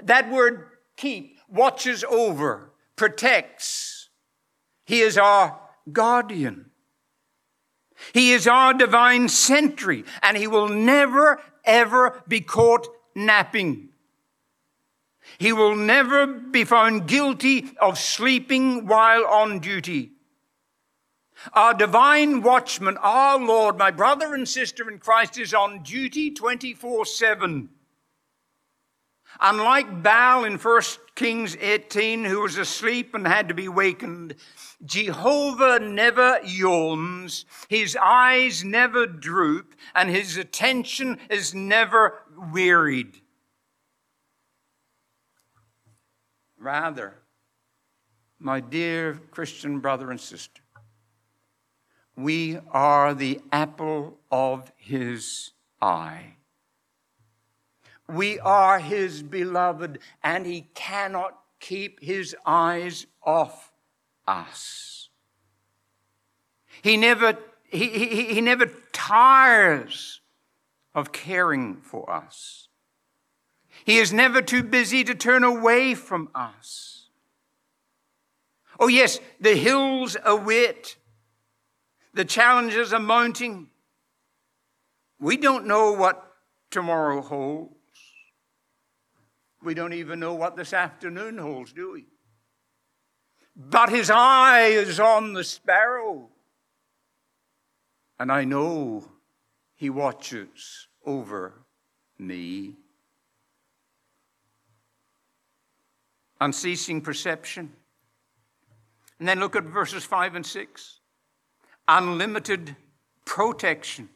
That 0.02 0.30
word 0.30 0.68
keep 0.96 1.38
watches 1.48 2.04
over, 2.04 2.72
protects. 2.96 4.08
He 4.84 5.00
is 5.00 5.16
our 5.16 5.58
guardian. 5.90 6.70
He 8.12 8.32
is 8.32 8.46
our 8.46 8.74
divine 8.74 9.28
sentry, 9.28 10.04
and 10.22 10.36
he 10.36 10.46
will 10.46 10.68
never, 10.68 11.40
ever 11.64 12.22
be 12.28 12.40
caught 12.40 12.88
napping. 13.14 13.90
He 15.38 15.52
will 15.52 15.76
never 15.76 16.26
be 16.26 16.64
found 16.64 17.06
guilty 17.06 17.72
of 17.80 17.98
sleeping 17.98 18.86
while 18.86 19.24
on 19.26 19.58
duty. 19.58 20.12
Our 21.52 21.74
divine 21.74 22.42
watchman, 22.42 22.96
our 22.98 23.38
Lord, 23.38 23.76
my 23.76 23.90
brother 23.90 24.34
and 24.34 24.48
sister 24.48 24.88
in 24.90 24.98
Christ, 24.98 25.38
is 25.38 25.52
on 25.52 25.82
duty 25.82 26.30
24 26.30 27.06
7. 27.06 27.68
Unlike 29.40 30.02
Baal 30.02 30.44
in 30.44 30.58
1 30.58 30.82
Kings 31.16 31.56
18, 31.60 32.24
who 32.24 32.42
was 32.42 32.56
asleep 32.56 33.14
and 33.14 33.26
had 33.26 33.48
to 33.48 33.54
be 33.54 33.68
wakened, 33.68 34.36
Jehovah 34.84 35.80
never 35.80 36.38
yawns, 36.44 37.44
his 37.68 37.96
eyes 38.00 38.62
never 38.62 39.06
droop, 39.06 39.74
and 39.94 40.08
his 40.08 40.36
attention 40.36 41.18
is 41.28 41.52
never 41.52 42.22
wearied. 42.52 43.20
Rather, 46.64 47.12
my 48.38 48.58
dear 48.58 49.20
Christian 49.30 49.80
brother 49.80 50.10
and 50.10 50.18
sister, 50.18 50.62
we 52.16 52.58
are 52.70 53.12
the 53.12 53.42
apple 53.52 54.16
of 54.30 54.72
his 54.78 55.50
eye. 55.82 56.36
We 58.08 58.38
are 58.38 58.78
his 58.78 59.22
beloved, 59.22 59.98
and 60.22 60.46
he 60.46 60.68
cannot 60.72 61.38
keep 61.60 62.02
his 62.02 62.34
eyes 62.46 63.06
off 63.22 63.70
us. 64.26 65.10
He 66.80 66.96
never, 66.96 67.36
he, 67.64 67.88
he, 67.88 68.24
he 68.34 68.40
never 68.40 68.70
tires 68.90 70.22
of 70.94 71.12
caring 71.12 71.76
for 71.82 72.10
us. 72.10 72.68
He 73.84 73.98
is 73.98 74.12
never 74.12 74.40
too 74.40 74.62
busy 74.62 75.04
to 75.04 75.14
turn 75.14 75.44
away 75.44 75.94
from 75.94 76.30
us. 76.34 77.08
Oh, 78.80 78.88
yes, 78.88 79.20
the 79.40 79.54
hills 79.54 80.16
await, 80.24 80.96
the 82.12 82.24
challenges 82.24 82.92
are 82.92 82.98
mounting. 82.98 83.68
We 85.20 85.36
don't 85.36 85.66
know 85.66 85.92
what 85.92 86.32
tomorrow 86.70 87.20
holds. 87.20 87.74
We 89.62 89.74
don't 89.74 89.92
even 89.92 90.18
know 90.18 90.34
what 90.34 90.56
this 90.56 90.72
afternoon 90.72 91.38
holds, 91.38 91.72
do 91.72 91.92
we? 91.92 92.06
But 93.56 93.90
his 93.90 94.10
eye 94.10 94.66
is 94.66 94.98
on 94.98 95.34
the 95.34 95.44
sparrow. 95.44 96.30
And 98.18 98.32
I 98.32 98.44
know 98.44 99.08
he 99.74 99.90
watches 99.90 100.88
over 101.06 101.64
me. 102.18 102.76
Unceasing 106.44 107.00
perception. 107.00 107.72
And 109.18 109.26
then 109.26 109.40
look 109.40 109.56
at 109.56 109.64
verses 109.64 110.04
5 110.04 110.34
and 110.36 110.46
6 110.46 111.00
unlimited 111.86 112.76
protection. 113.24 114.08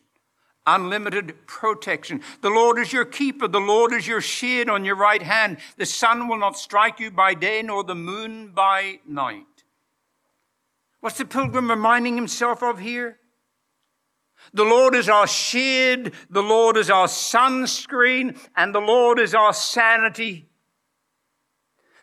Unlimited 0.66 1.46
protection. 1.46 2.22
The 2.42 2.50
Lord 2.50 2.78
is 2.78 2.92
your 2.92 3.04
keeper. 3.04 3.48
The 3.48 3.60
Lord 3.60 3.92
is 3.92 4.06
your 4.06 4.20
shade 4.20 4.68
on 4.68 4.84
your 4.84 4.96
right 4.96 5.22
hand. 5.22 5.58
The 5.76 5.86
sun 5.86 6.28
will 6.28 6.38
not 6.38 6.58
strike 6.58 7.00
you 7.00 7.10
by 7.10 7.34
day, 7.34 7.62
nor 7.62 7.84
the 7.84 7.94
moon 7.94 8.52
by 8.54 9.00
night. 9.06 9.44
What's 11.00 11.18
the 11.18 11.24
pilgrim 11.24 11.70
reminding 11.70 12.16
himself 12.16 12.62
of 12.62 12.78
here? 12.78 13.18
The 14.52 14.64
Lord 14.64 14.94
is 14.94 15.08
our 15.08 15.26
shade, 15.26 16.12
the 16.30 16.42
Lord 16.42 16.76
is 16.76 16.90
our 16.90 17.06
sunscreen, 17.06 18.38
and 18.56 18.74
the 18.74 18.80
Lord 18.80 19.18
is 19.18 19.34
our 19.34 19.52
sanity 19.52 20.47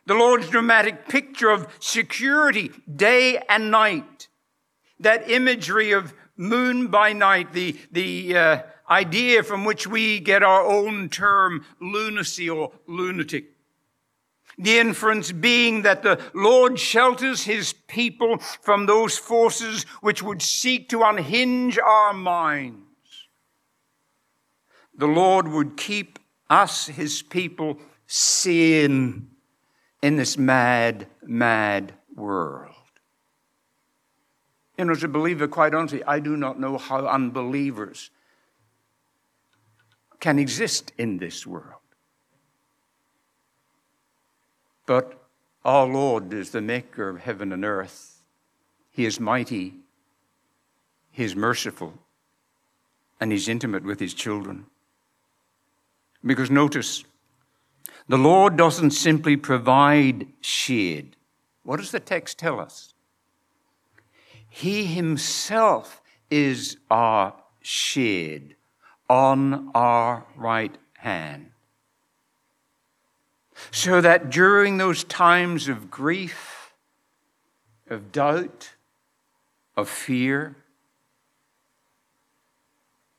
the 0.06 0.14
Lord's 0.14 0.50
dramatic 0.50 1.08
picture 1.08 1.50
of 1.50 1.68
security 1.80 2.72
day 2.94 3.42
and 3.50 3.72
night. 3.72 4.28
That 5.00 5.30
imagery 5.30 5.92
of 5.92 6.14
moon 6.38 6.88
by 6.88 7.14
night, 7.14 7.54
the, 7.54 7.78
the 7.92 8.38
uh, 8.38 8.62
idea 8.90 9.44
from 9.44 9.66
which 9.66 9.88
we 9.88 10.20
get 10.20 10.44
our 10.44 10.64
own 10.64 11.10
term 11.10 11.66
lunacy 11.82 12.50
or 12.50 12.72
lunatic. 12.88 13.46
The 14.58 14.78
inference 14.78 15.32
being 15.34 15.82
that 15.82 16.04
the 16.04 16.22
Lord 16.34 16.80
shelters 16.80 17.44
his 17.44 17.74
people 17.88 18.38
from 18.38 18.86
those 18.86 19.18
forces 19.18 19.84
which 20.00 20.24
would 20.24 20.42
seek 20.42 20.88
to 20.90 21.04
unhinge 21.04 21.78
our 21.78 22.14
minds. 22.14 22.80
The 24.98 25.08
Lord 25.08 25.50
would 25.50 25.76
keep 25.76 26.20
us, 26.50 26.88
his 26.88 27.22
people, 27.22 27.80
sane 28.08 29.35
in 30.06 30.18
this 30.18 30.38
mad, 30.38 31.08
mad 31.24 31.92
world. 32.16 32.76
You 34.78 34.86
know, 34.86 34.92
as 34.92 35.04
a 35.04 35.08
believer, 35.08 35.48
quite 35.48 35.74
honestly, 35.74 36.04
I 36.04 36.20
do 36.20 36.38
not 36.38 36.60
know 36.60 36.78
how 36.78 37.08
unbelievers 37.08 38.12
can 40.20 40.38
exist 40.38 40.92
in 41.00 41.18
this 41.18 41.48
world. 41.48 41.82
But 44.86 45.20
our 45.64 45.88
Lord 45.88 46.32
is 46.34 46.52
the 46.52 46.62
maker 46.62 47.10
of 47.10 47.22
heaven 47.22 47.52
and 47.52 47.66
earth. 47.66 48.22
He 48.92 49.08
is 49.08 49.20
mighty, 49.20 49.74
He 51.10 51.24
is 51.24 51.36
merciful, 51.36 51.96
and 53.20 53.32
He's 53.32 53.50
intimate 53.50 53.84
with 53.84 54.00
His 54.00 54.14
children. 54.14 54.68
Because 56.24 56.52
notice, 56.52 57.04
the 58.08 58.18
Lord 58.18 58.56
doesn't 58.56 58.92
simply 58.92 59.36
provide 59.36 60.28
shade. 60.42 61.16
What 61.64 61.78
does 61.78 61.92
the 61.92 62.00
text 62.00 62.38
tell 62.38 62.60
us? 62.60 62.94
He 64.48 64.86
himself 64.86 66.02
is 66.30 66.78
our 66.90 67.34
shade 67.62 68.56
on 69.10 69.72
our 69.74 70.26
right 70.36 70.78
hand. 71.00 71.52
So 73.72 74.02
that 74.02 74.30
during 74.30 74.78
those 74.78 75.04
times 75.04 75.68
of 75.68 75.90
grief, 75.90 76.74
of 77.90 78.12
doubt, 78.12 78.74
of 79.76 79.90
fear, 79.90 80.56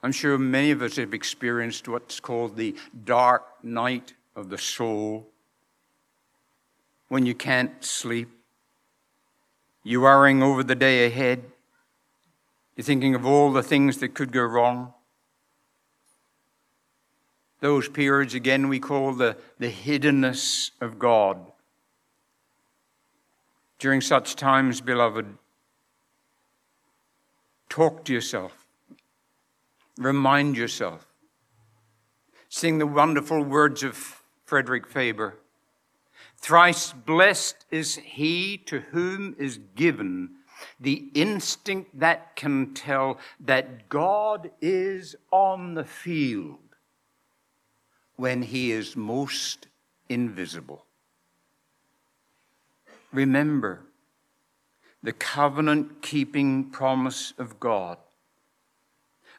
I'm 0.03 0.13
sure 0.13 0.39
many 0.39 0.71
of 0.71 0.83
us 0.83 0.97
have 0.97 1.15
experienced 1.15 1.89
what's 1.89 2.21
called 2.21 2.57
the 2.57 2.77
dark 3.05 3.45
night 3.65 4.15
of 4.37 4.51
the 4.51 4.59
soul, 4.59 5.27
when 7.09 7.25
you 7.25 7.35
can't 7.35 7.83
sleep, 7.83 8.29
you're 9.83 10.03
worrying 10.03 10.43
over 10.43 10.63
the 10.63 10.75
day 10.75 11.07
ahead, 11.07 11.43
you're 12.77 12.85
thinking 12.85 13.15
of 13.15 13.25
all 13.25 13.51
the 13.51 13.63
things 13.63 13.99
that 13.99 14.15
could 14.15 14.31
go 14.33 14.43
wrong. 14.43 14.93
Those 17.61 17.89
periods, 17.89 18.35
again, 18.35 18.69
we 18.69 18.79
call 18.79 19.15
the, 19.15 19.39
the 19.59 19.71
hiddenness 19.71 20.73
of 20.83 20.99
God. 20.99 21.39
During 23.79 24.03
such 24.03 24.37
times, 24.37 24.83
beloved, 24.83 25.39
talk 27.71 28.05
to 28.05 28.13
yourself, 28.13 28.67
remind 29.97 30.57
yourself, 30.57 31.07
sing 32.49 32.79
the 32.79 32.87
wonderful 32.87 33.43
words 33.43 33.83
of 33.83 34.16
Frederick 34.47 34.87
Faber. 34.87 35.35
Thrice 36.39 36.93
blessed 36.93 37.67
is 37.71 37.97
he 37.97 38.57
to 38.59 38.81
whom 38.81 39.35
is 39.39 39.59
given 39.75 40.31
the 40.81 41.11
instinct 41.15 41.99
that 41.99 42.37
can 42.37 42.73
tell 42.73 43.19
that 43.41 43.89
God 43.89 44.51
is 44.61 45.17
on 45.31 45.75
the 45.75 45.85
field 45.85 46.59
when 48.17 48.43
he 48.43 48.71
is 48.71 48.97
most 48.97 49.67
invisible. 50.09 50.87
Remember 53.13 53.83
the 55.03 55.13
covenant 55.13 56.03
keeping 56.03 56.71
promise 56.71 57.33
of 57.39 57.61
God. 57.61 57.99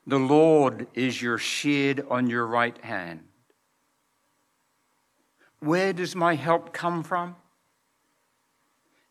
The 0.05 0.20
Lord 0.20 0.88
is 0.93 1.22
your 1.22 1.38
shade 1.38 2.03
on 2.10 2.30
your 2.30 2.45
right 2.45 2.78
hand. 2.84 3.22
Where 5.60 5.93
does 5.93 6.16
my 6.16 6.36
help 6.36 6.74
come 6.74 7.03
from? 7.03 7.36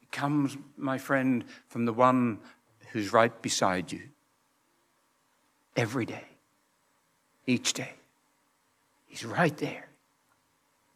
It 0.02 0.12
comes, 0.12 0.56
my 0.76 0.98
friend, 0.98 1.44
from 1.68 1.84
the 1.84 1.92
one 1.92 2.38
who's 2.92 3.12
right 3.12 3.42
beside 3.42 3.92
you 3.92 4.02
every 5.76 6.06
day, 6.06 6.24
each 7.46 7.72
day. 7.72 7.94
He's 9.06 9.24
right 9.24 9.56
there, 9.56 9.88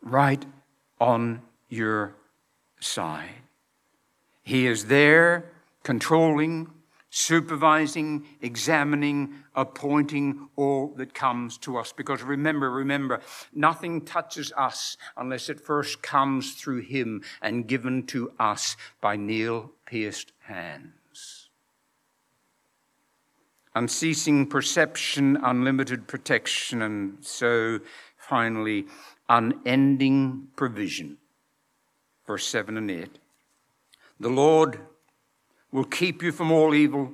right 0.03 0.45
on 1.01 1.43
your 1.69 2.15
side. 2.81 3.31
He 4.43 4.67
is 4.67 4.87
there 4.87 5.51
controlling, 5.83 6.71
supervising, 7.11 8.25
examining, 8.41 9.35
appointing 9.55 10.49
all 10.57 10.95
that 10.97 11.13
comes 11.13 11.59
to 11.59 11.77
us. 11.77 11.93
Because 11.93 12.23
remember, 12.23 12.71
remember, 12.71 13.21
nothing 13.53 14.05
touches 14.05 14.53
us 14.57 14.97
unless 15.17 15.49
it 15.49 15.61
first 15.61 16.03
comes 16.03 16.55
through 16.55 16.83
Him 16.83 17.23
and 17.43 17.67
given 17.67 18.07
to 18.07 18.33
us 18.39 18.77
by 19.01 19.17
nail 19.17 19.73
pierced 19.85 20.33
hands. 20.45 21.49
Unceasing 23.75 24.47
perception, 24.47 25.37
unlimited 25.43 26.07
protection, 26.07 26.83
and 26.83 27.19
so 27.21 27.81
finally, 28.17 28.87
unending 29.29 30.49
provision. 30.57 31.19
Verse 32.27 32.47
7 32.47 32.77
and 32.77 32.91
8. 32.91 33.19
The 34.19 34.29
Lord 34.29 34.81
will 35.73 35.85
keep 35.85 36.23
you 36.23 36.33
from 36.33 36.51
all 36.51 36.75
evil. 36.75 37.13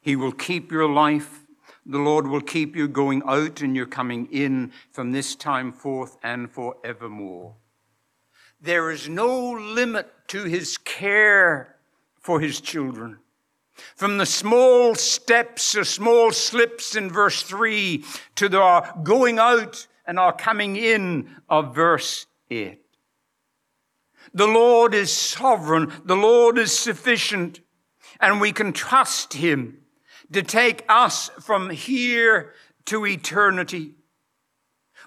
He 0.00 0.16
will 0.16 0.32
keep 0.32 0.70
your 0.70 0.88
life. 0.88 1.44
The 1.86 1.98
Lord 1.98 2.26
will 2.26 2.40
keep 2.40 2.74
you 2.74 2.88
going 2.88 3.22
out 3.26 3.60
and 3.60 3.76
you're 3.76 3.86
coming 3.86 4.26
in 4.30 4.72
from 4.90 5.12
this 5.12 5.34
time 5.34 5.72
forth 5.72 6.16
and 6.22 6.50
forevermore. 6.50 7.54
There 8.60 8.90
is 8.90 9.08
no 9.08 9.50
limit 9.52 10.10
to 10.28 10.44
his 10.44 10.78
care 10.78 11.76
for 12.18 12.40
his 12.40 12.60
children. 12.60 13.18
From 13.96 14.18
the 14.18 14.26
small 14.26 14.94
steps, 14.94 15.76
or 15.76 15.84
small 15.84 16.30
slips 16.30 16.96
in 16.96 17.10
verse 17.10 17.42
3 17.42 18.04
to 18.36 18.48
the 18.48 18.94
going 19.02 19.38
out 19.38 19.86
and 20.06 20.18
our 20.18 20.32
coming 20.32 20.76
in 20.76 21.28
of 21.48 21.74
verse 21.74 22.26
8. 22.50 22.80
The 24.32 24.46
Lord 24.46 24.94
is 24.94 25.12
sovereign. 25.12 25.92
The 26.04 26.16
Lord 26.16 26.56
is 26.56 26.76
sufficient. 26.76 27.60
And 28.24 28.40
we 28.40 28.52
can 28.52 28.72
trust 28.72 29.34
Him 29.34 29.82
to 30.32 30.42
take 30.42 30.82
us 30.88 31.28
from 31.40 31.68
here 31.68 32.54
to 32.86 33.04
eternity. 33.04 33.96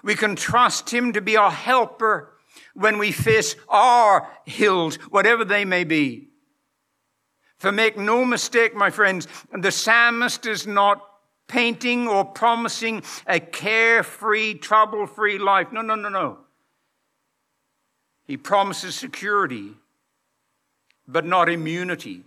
We 0.04 0.14
can 0.14 0.36
trust 0.36 0.90
Him 0.90 1.12
to 1.14 1.20
be 1.20 1.36
our 1.36 1.50
helper 1.50 2.32
when 2.74 2.96
we 2.96 3.10
face 3.10 3.56
our 3.68 4.30
hills, 4.46 4.94
whatever 5.10 5.44
they 5.44 5.64
may 5.64 5.82
be. 5.82 6.28
For 7.58 7.72
make 7.72 7.98
no 7.98 8.24
mistake, 8.24 8.76
my 8.76 8.88
friends, 8.88 9.26
the 9.52 9.72
psalmist 9.72 10.46
is 10.46 10.68
not 10.68 11.04
painting 11.48 12.06
or 12.06 12.24
promising 12.24 13.02
a 13.26 13.40
carefree, 13.40 14.54
trouble 14.54 15.08
free 15.08 15.38
life. 15.38 15.72
No, 15.72 15.82
no, 15.82 15.96
no, 15.96 16.08
no. 16.08 16.38
He 18.28 18.36
promises 18.36 18.94
security, 18.94 19.72
but 21.08 21.24
not 21.24 21.48
immunity 21.48 22.22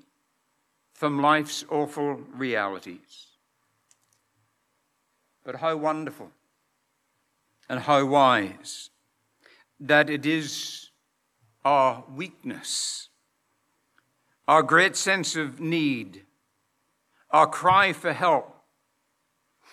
from 1.02 1.20
life's 1.20 1.66
awful 1.68 2.14
realities. 2.36 3.30
But 5.44 5.56
how 5.56 5.76
wonderful 5.76 6.30
and 7.68 7.80
how 7.80 8.06
wise 8.06 8.92
that 9.80 10.12
it 10.12 10.28
is 10.28 10.92
our 11.66 12.04
weakness, 12.16 13.10
our 14.48 14.62
great 14.62 14.96
sense 14.96 15.36
of 15.36 15.60
need, 15.60 16.24
our 17.32 17.48
cry 17.48 17.94
for 17.94 18.14
help 18.14 18.56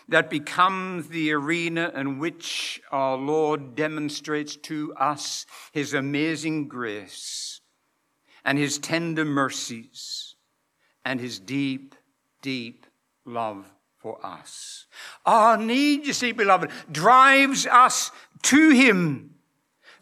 that 0.09 0.31
becomes 0.31 1.09
the 1.09 1.31
arena 1.33 1.93
in 1.95 2.19
which 2.19 2.81
our 2.91 3.19
Lord 3.19 3.75
demonstrates 3.75 4.57
to 4.57 4.95
us 4.95 5.45
his 5.73 5.93
amazing 5.93 6.69
grace 6.69 7.61
and 8.47 8.57
his 8.57 8.79
tender 8.79 9.27
mercies 9.27 10.29
and 11.09 11.21
his 11.21 11.39
deep, 11.39 11.95
deep 12.43 12.87
love 13.25 13.73
for 13.97 14.19
us. 14.23 14.85
Our 15.25 15.57
need, 15.57 16.07
you 16.07 16.13
see, 16.13 16.33
beloved, 16.33 16.71
drives 16.93 17.67
us 17.67 18.11
to 18.43 18.69
him 18.69 19.35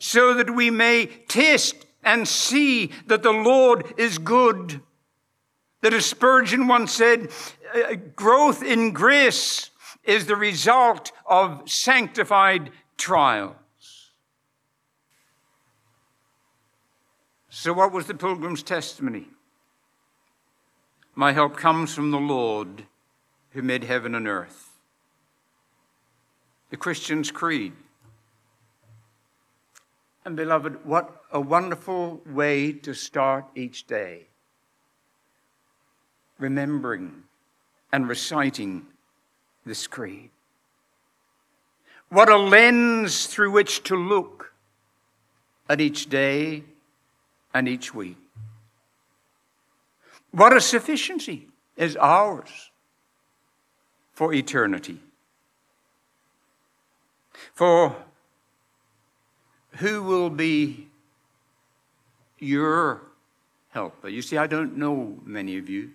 so 0.00 0.34
that 0.34 0.50
we 0.50 0.68
may 0.68 1.06
taste 1.28 1.86
and 2.02 2.26
see 2.26 2.90
that 3.06 3.22
the 3.22 3.30
Lord 3.30 3.94
is 3.96 4.18
good. 4.18 4.80
That 5.82 5.94
as 5.94 6.06
Spurgeon 6.06 6.66
once 6.66 6.92
said, 6.92 7.30
uh, 7.72 7.94
growth 8.16 8.64
in 8.64 8.90
grace 8.90 9.70
is 10.02 10.26
the 10.26 10.34
result 10.34 11.12
of 11.24 11.70
sanctified 11.70 12.72
trials. 12.98 13.54
So, 17.48 17.72
what 17.72 17.92
was 17.92 18.08
the 18.08 18.14
pilgrim's 18.14 18.64
testimony? 18.64 19.28
My 21.18 21.32
help 21.32 21.56
comes 21.56 21.94
from 21.94 22.10
the 22.10 22.18
Lord 22.18 22.84
who 23.52 23.62
made 23.62 23.84
heaven 23.84 24.14
and 24.14 24.28
earth. 24.28 24.76
The 26.68 26.76
Christian's 26.76 27.30
creed. 27.30 27.72
And, 30.26 30.36
beloved, 30.36 30.84
what 30.84 31.22
a 31.32 31.40
wonderful 31.40 32.20
way 32.26 32.72
to 32.72 32.92
start 32.92 33.46
each 33.54 33.86
day. 33.86 34.26
Remembering 36.38 37.22
and 37.90 38.06
reciting 38.06 38.84
this 39.64 39.86
creed. 39.86 40.28
What 42.10 42.28
a 42.28 42.36
lens 42.36 43.26
through 43.26 43.52
which 43.52 43.82
to 43.84 43.96
look 43.96 44.52
at 45.66 45.80
each 45.80 46.10
day 46.10 46.64
and 47.54 47.66
each 47.66 47.94
week. 47.94 48.18
What 50.36 50.54
a 50.54 50.60
sufficiency 50.60 51.48
is 51.78 51.96
ours 51.96 52.70
for 54.12 54.34
eternity. 54.34 55.00
For 57.54 57.96
who 59.78 60.02
will 60.02 60.28
be 60.28 60.88
your 62.38 63.00
helper? 63.70 64.10
You 64.10 64.20
see, 64.20 64.36
I 64.36 64.46
don't 64.46 64.76
know 64.76 65.16
many 65.24 65.56
of 65.56 65.70
you. 65.70 65.92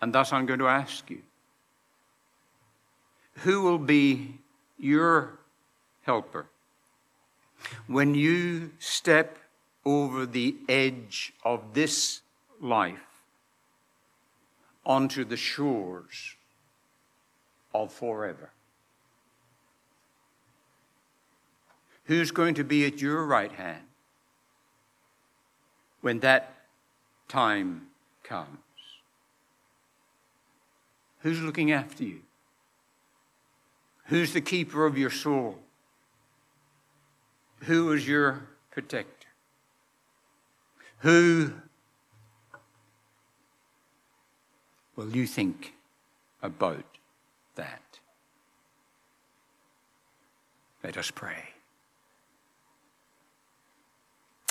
And 0.00 0.12
thus 0.12 0.32
I'm 0.32 0.46
going 0.46 0.60
to 0.60 0.68
ask 0.68 1.10
you 1.10 1.22
who 3.38 3.62
will 3.62 3.78
be 3.78 4.38
your 4.78 5.40
helper 6.02 6.46
when 7.88 8.14
you 8.14 8.70
step 8.78 9.38
over 9.86 10.26
the 10.26 10.56
edge 10.68 11.32
of 11.44 11.72
this 11.72 12.20
life 12.60 13.22
onto 14.84 15.24
the 15.24 15.36
shores 15.36 16.34
of 17.72 17.92
forever? 17.92 18.50
Who's 22.04 22.30
going 22.32 22.54
to 22.54 22.64
be 22.64 22.84
at 22.84 23.00
your 23.00 23.24
right 23.24 23.52
hand 23.52 23.84
when 26.00 26.20
that 26.20 26.52
time 27.28 27.86
comes? 28.22 28.58
Who's 31.20 31.40
looking 31.40 31.72
after 31.72 32.04
you? 32.04 32.20
Who's 34.06 34.32
the 34.32 34.40
keeper 34.40 34.86
of 34.86 34.96
your 34.96 35.10
soul? 35.10 35.58
Who 37.64 37.90
is 37.92 38.06
your 38.06 38.46
protector? 38.70 39.15
Who 41.00 41.52
will 44.96 45.14
you 45.14 45.26
think 45.26 45.74
about 46.42 46.84
that? 47.54 47.82
Let 50.82 50.96
us 50.96 51.10
pray. 51.10 51.50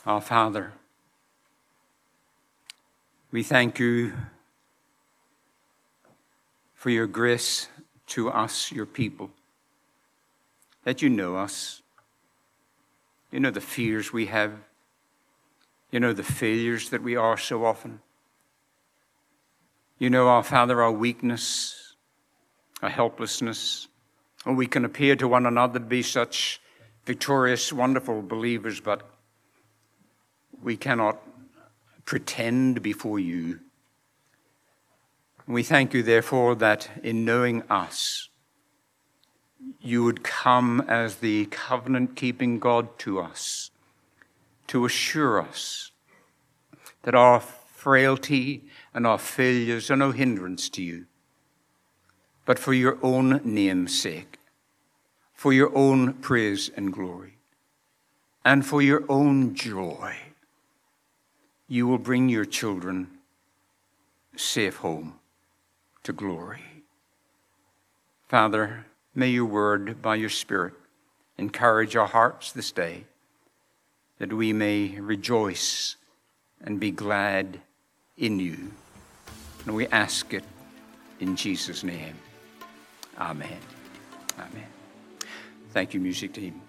Our 0.05 0.21
Father, 0.21 0.73
we 3.31 3.41
thank 3.41 3.79
you 3.79 4.13
for 6.75 6.91
your 6.91 7.07
grace 7.07 7.67
to 8.07 8.29
us, 8.29 8.71
your 8.71 8.85
people, 8.85 9.31
that 10.83 11.01
you 11.01 11.09
know 11.09 11.35
us. 11.35 11.81
You 13.31 13.39
know 13.39 13.49
the 13.49 13.59
fears 13.59 14.13
we 14.13 14.27
have. 14.27 14.51
You 15.91 15.99
know 15.99 16.13
the 16.13 16.23
failures 16.23 16.89
that 16.89 17.03
we 17.03 17.15
are 17.15 17.37
so 17.37 17.65
often. 17.65 18.01
You 19.97 20.09
know, 20.09 20.27
our 20.27 20.43
Father, 20.43 20.81
our 20.81 20.91
weakness, 20.91 21.95
our 22.81 22.89
helplessness. 22.89 23.87
And 24.45 24.57
we 24.57 24.67
can 24.67 24.83
appear 24.83 25.15
to 25.15 25.27
one 25.27 25.45
another 25.45 25.79
to 25.79 25.85
be 25.85 26.01
such 26.01 26.59
victorious, 27.05 27.71
wonderful 27.71 28.21
believers, 28.21 28.79
but 28.79 29.03
we 30.61 30.75
cannot 30.75 31.21
pretend 32.03 32.81
before 32.81 33.19
you. 33.19 33.59
We 35.47 35.63
thank 35.63 35.93
you, 35.93 36.03
therefore, 36.03 36.55
that 36.55 36.89
in 37.03 37.23
knowing 37.23 37.63
us, 37.69 38.29
you 39.79 40.03
would 40.03 40.23
come 40.23 40.81
as 40.87 41.17
the 41.17 41.45
covenant 41.45 42.15
keeping 42.15 42.59
God 42.59 42.97
to 42.99 43.19
us 43.19 43.71
to 44.67 44.85
assure 44.85 45.41
us 45.41 45.91
that 47.03 47.15
our 47.15 47.39
frailty 47.39 48.63
and 48.93 49.05
our 49.05 49.19
failures 49.19 49.91
are 49.91 49.95
no 49.95 50.11
hindrance 50.11 50.69
to 50.69 50.81
you, 50.81 51.05
but 52.45 52.57
for 52.57 52.73
your 52.73 52.97
own 53.03 53.41
name's 53.43 53.99
sake, 53.99 54.39
for 55.33 55.53
your 55.53 55.75
own 55.77 56.13
praise 56.13 56.69
and 56.75 56.91
glory, 56.91 57.37
and 58.43 58.65
for 58.65 58.81
your 58.81 59.03
own 59.09 59.53
joy 59.53 60.15
you 61.67 61.87
will 61.87 61.97
bring 61.97 62.29
your 62.29 62.45
children 62.45 63.07
safe 64.35 64.77
home 64.77 65.19
to 66.03 66.13
glory. 66.13 66.61
Father, 68.27 68.85
may 69.13 69.29
your 69.29 69.45
word 69.45 70.01
by 70.01 70.15
your 70.15 70.29
Spirit 70.29 70.73
encourage 71.37 71.95
our 71.95 72.07
hearts 72.07 72.51
this 72.51 72.71
day 72.71 73.05
that 74.19 74.31
we 74.31 74.53
may 74.53 74.99
rejoice 74.99 75.95
and 76.61 76.79
be 76.79 76.91
glad 76.91 77.59
in 78.17 78.39
you. 78.39 78.71
And 79.65 79.75
we 79.75 79.87
ask 79.87 80.33
it 80.33 80.43
in 81.19 81.35
Jesus' 81.35 81.83
name. 81.83 82.15
Amen. 83.19 83.57
Amen. 84.37 84.67
Thank 85.71 85.93
you, 85.93 85.99
music 85.99 86.33
team. 86.33 86.64